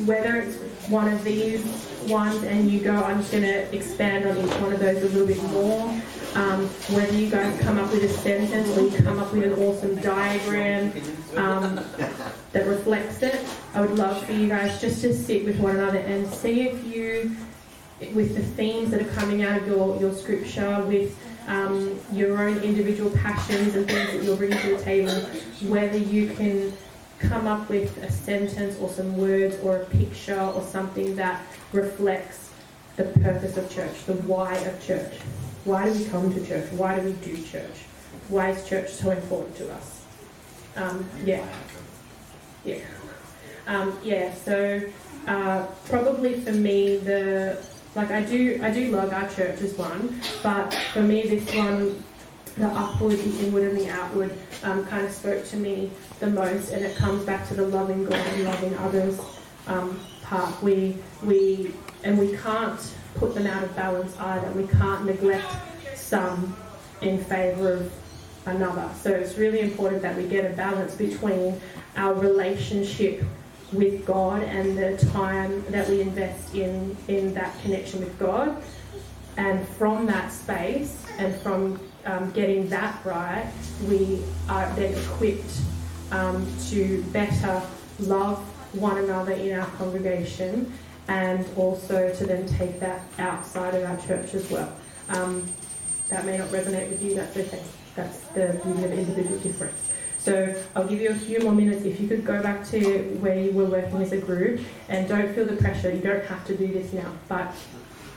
whether 0.06 0.36
it's 0.36 0.58
one 0.90 1.08
of 1.08 1.24
these 1.24 1.64
ones 2.08 2.44
and 2.44 2.70
you 2.70 2.82
go, 2.82 2.94
I'm 2.96 3.20
just 3.20 3.32
going 3.32 3.44
to 3.44 3.76
expand 3.76 4.26
on 4.26 4.38
each 4.38 4.54
one 4.56 4.74
of 4.74 4.80
those 4.80 5.02
a 5.02 5.08
little 5.08 5.28
bit 5.28 5.42
more. 5.52 6.02
Um, 6.36 6.68
whether 6.94 7.14
you 7.14 7.30
guys 7.30 7.60
come 7.62 7.80
up 7.80 7.92
with 7.92 8.04
a 8.04 8.10
sentence 8.10 8.78
or 8.78 8.88
you 8.88 9.04
come 9.04 9.18
up 9.20 9.34
with 9.34 9.44
an 9.44 9.54
awesome 9.64 9.96
diagram 9.96 10.92
um, 11.36 11.84
that 12.52 12.68
reflects 12.68 13.24
it, 13.24 13.44
I 13.74 13.82
would 13.82 13.98
love 13.98 14.24
for 14.26 14.34
you 14.34 14.48
guys 14.48 14.80
just 14.80 15.02
to 15.02 15.14
sit 15.14 15.44
with 15.44 15.60
one 15.60 15.76
another 15.76 15.98
and 15.98 16.28
see 16.32 16.68
if 16.68 16.86
you, 16.86 17.36
with 18.14 18.36
the 18.36 18.44
themes 18.44 18.92
that 18.92 19.02
are 19.02 19.12
coming 19.14 19.44
out 19.44 19.60
of 19.62 19.68
your, 19.68 20.00
your 20.00 20.14
scripture, 20.14 20.84
with 20.84 21.18
um, 21.48 22.00
your 22.14 22.38
own 22.38 22.60
individual 22.60 23.10
passions 23.12 23.76
and 23.76 23.88
things 23.88 24.12
that 24.12 24.24
you're 24.24 24.38
bringing 24.38 24.60
to 24.60 24.78
the 24.78 24.84
table, 24.84 25.14
whether 25.68 25.98
you 25.98 26.30
can 26.36 26.72
come 27.18 27.48
up 27.48 27.68
with 27.70 27.98
a 28.04 28.12
sentence 28.12 28.78
or 28.80 28.90
some 28.90 29.18
words 29.18 29.58
or 29.64 29.78
a 29.78 29.86
picture 29.86 30.40
or 30.40 30.62
something 30.62 31.16
that 31.16 31.42
reflects 31.74 32.52
the 32.96 33.06
purpose 33.06 33.58
of 33.58 33.70
church, 33.72 34.06
the 34.06 34.14
why 34.14 34.54
of 34.56 34.86
church. 34.86 35.14
Why 35.66 35.92
do 35.92 35.98
we 36.00 36.06
come 36.06 36.34
to 36.34 36.46
church? 36.46 36.72
Why 36.72 37.00
do 37.00 37.06
we 37.06 37.14
do 37.14 37.42
church? 37.44 37.78
Why 38.30 38.52
is 38.52 38.68
church 38.68 38.92
so 38.92 39.12
important 39.12 39.56
to 39.58 39.74
us? 39.74 40.04
Um, 40.76 41.06
yeah. 41.24 41.46
Yeah. 42.64 42.80
Um, 43.68 43.98
yeah, 44.04 44.34
so 44.34 44.82
uh, 45.28 45.66
probably 45.86 46.40
for 46.42 46.52
me, 46.52 46.98
the 46.98 47.64
like 47.96 48.12
I 48.12 48.24
do, 48.24 48.60
I 48.64 48.72
do 48.72 48.92
love 48.92 49.12
our 49.12 49.28
church 49.30 49.62
as 49.62 49.74
one, 49.74 50.22
but 50.44 50.74
for 50.94 51.02
me, 51.02 51.24
this 51.24 51.56
one, 51.56 52.04
the 52.56 52.68
upward, 52.68 53.18
the 53.18 53.46
inward, 53.46 53.64
and 53.64 53.78
the 53.78 53.90
outward, 53.90 54.32
um, 54.64 54.86
kind 54.86 55.06
of 55.06 55.12
spoke 55.12 55.44
to 55.46 55.58
me 55.58 55.92
the 56.20 56.28
most, 56.28 56.72
and 56.72 56.86
it 56.86 56.96
comes 56.96 57.26
back 57.26 57.48
to 57.50 57.56
the 57.56 57.66
loving 57.66 58.06
God 58.06 58.26
and 58.28 58.44
loving 58.44 58.78
others 58.78 59.20
um, 59.68 60.00
part. 60.24 60.62
We 60.64 60.98
we 61.24 61.74
and 62.04 62.18
we 62.18 62.36
can't 62.38 62.80
put 63.16 63.34
them 63.36 63.48
out 63.48 63.64
of 63.64 63.76
balance 63.76 64.18
either. 64.18 64.50
We 64.52 64.68
can't 64.68 65.06
neglect 65.06 65.52
some 65.96 66.56
in 67.02 67.24
favour 67.24 67.74
of 67.74 67.94
another. 68.46 68.90
So 69.02 69.12
it's 69.12 69.38
really 69.38 69.60
important 69.60 70.02
that 70.02 70.16
we 70.16 70.28
get 70.28 70.50
a 70.50 70.56
balance 70.56 70.96
between 70.96 71.60
our 71.96 72.14
relationship 72.14 73.24
with 73.72 74.06
God 74.06 74.42
and 74.44 74.78
the 74.78 74.98
time 75.12 75.64
that 75.70 75.88
we 75.90 76.02
invest 76.02 76.56
in 76.56 76.98
in 77.08 77.34
that 77.36 77.60
connection 77.62 78.00
with 78.00 78.18
God. 78.18 78.62
And 79.38 79.68
from 79.68 80.06
that 80.08 80.32
space 80.32 81.06
and 81.18 81.36
from 81.42 81.80
um, 82.06 82.32
getting 82.32 82.68
that 82.70 83.06
right, 83.06 83.50
we 83.88 84.22
are 84.50 84.74
then 84.76 84.94
equipped 84.94 85.62
um, 86.12 86.48
to 86.70 87.04
better 87.12 87.62
love 88.00 88.38
one 88.74 88.98
another 88.98 89.34
in 89.34 89.58
our 89.58 89.68
congregation 89.72 90.72
and 91.10 91.44
also 91.58 92.14
to 92.14 92.26
then 92.26 92.46
take 92.46 92.80
that 92.80 93.02
outside 93.18 93.74
of 93.74 93.84
our 93.84 93.98
church 94.06 94.36
as 94.36 94.50
well. 94.50 94.72
Um, 95.10 95.44
that 96.10 96.24
may 96.24 96.38
not 96.38 96.50
resonate 96.50 96.90
with 96.90 97.04
you, 97.04 97.16
that's 97.16 97.36
okay. 97.36 97.64
That's 97.96 98.20
the 98.36 98.60
beauty 98.64 98.84
of 98.84 98.92
individual 98.92 99.40
difference. 99.40 99.80
So 100.20 100.56
I'll 100.76 100.88
give 100.88 101.02
you 101.02 101.10
a 101.10 101.16
few 101.16 101.40
more 101.40 101.52
minutes. 101.52 101.84
If 101.84 102.00
you 102.00 102.08
could 102.08 102.24
go 102.24 102.44
back 102.44 102.64
to 102.68 103.02
where 103.22 103.40
you 103.40 103.52
were 103.52 103.66
working 103.66 104.02
as 104.02 104.12
a 104.12 104.18
group 104.18 104.62
and 104.88 105.08
don't 105.08 105.34
feel 105.34 105.46
the 105.46 105.56
pressure, 105.56 105.92
you 105.92 106.02
don't 106.02 106.24
have 106.26 106.46
to 106.46 106.56
do 106.56 106.68
this 106.68 106.94
now, 106.94 107.12
but 107.28 107.56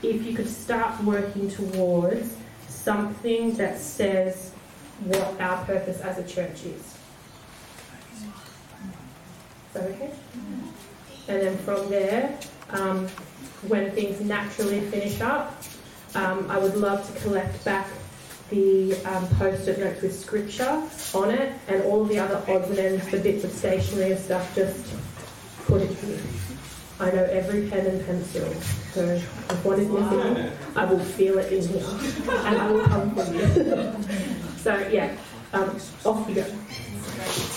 if 0.03 0.23
you 0.23 0.35
could 0.35 0.49
start 0.49 1.01
working 1.03 1.49
towards 1.49 2.35
something 2.67 3.55
that 3.55 3.79
says 3.79 4.51
what 5.05 5.39
our 5.41 5.65
purpose 5.65 5.99
as 6.01 6.19
a 6.19 6.23
church 6.23 6.65
is. 6.65 6.65
Is 6.65 6.95
that 9.73 9.83
okay? 9.83 10.11
And 11.27 11.41
then 11.41 11.57
from 11.59 11.89
there, 11.89 12.37
um, 12.73 13.07
when 13.67 13.91
things 13.91 14.19
naturally 14.21 14.81
finish 14.81 15.21
up, 15.21 15.63
um, 16.15 16.49
I 16.49 16.57
would 16.57 16.75
love 16.75 17.05
to 17.13 17.21
collect 17.21 17.63
back 17.63 17.87
the 18.49 18.93
um, 19.05 19.27
post-it 19.37 19.79
notes 19.79 20.01
with 20.01 20.17
scripture 20.17 20.83
on 21.13 21.31
it 21.31 21.53
and 21.67 21.81
all 21.83 22.03
the 22.05 22.19
other 22.19 22.43
odds 22.51 22.69
and 22.69 22.79
ends, 22.79 23.07
the 23.09 23.19
bits 23.19 23.43
of 23.43 23.51
stationery 23.51 24.11
and 24.11 24.19
stuff, 24.19 24.53
just 24.53 24.93
put 25.65 25.81
it 25.81 25.91
here. 25.97 26.19
I 26.99 27.09
know 27.11 27.23
every 27.23 27.67
pen 27.69 27.85
and 27.87 28.05
pencil, 28.05 28.53
so 28.93 29.01
if 29.03 29.65
one 29.65 29.79
is 29.79 29.87
missing, 29.87 30.51
I 30.75 30.85
will 30.85 30.99
feel 30.99 31.39
it 31.39 31.51
in 31.51 31.67
here 31.67 31.85
and 32.29 32.57
I 32.57 32.71
will 32.71 32.83
come 32.85 33.15
for 33.15 33.33
you. 33.33 34.57
so 34.57 34.77
yeah, 34.89 35.15
um, 35.53 35.75
off 36.05 36.29
you 36.29 36.35
go. 36.35 37.52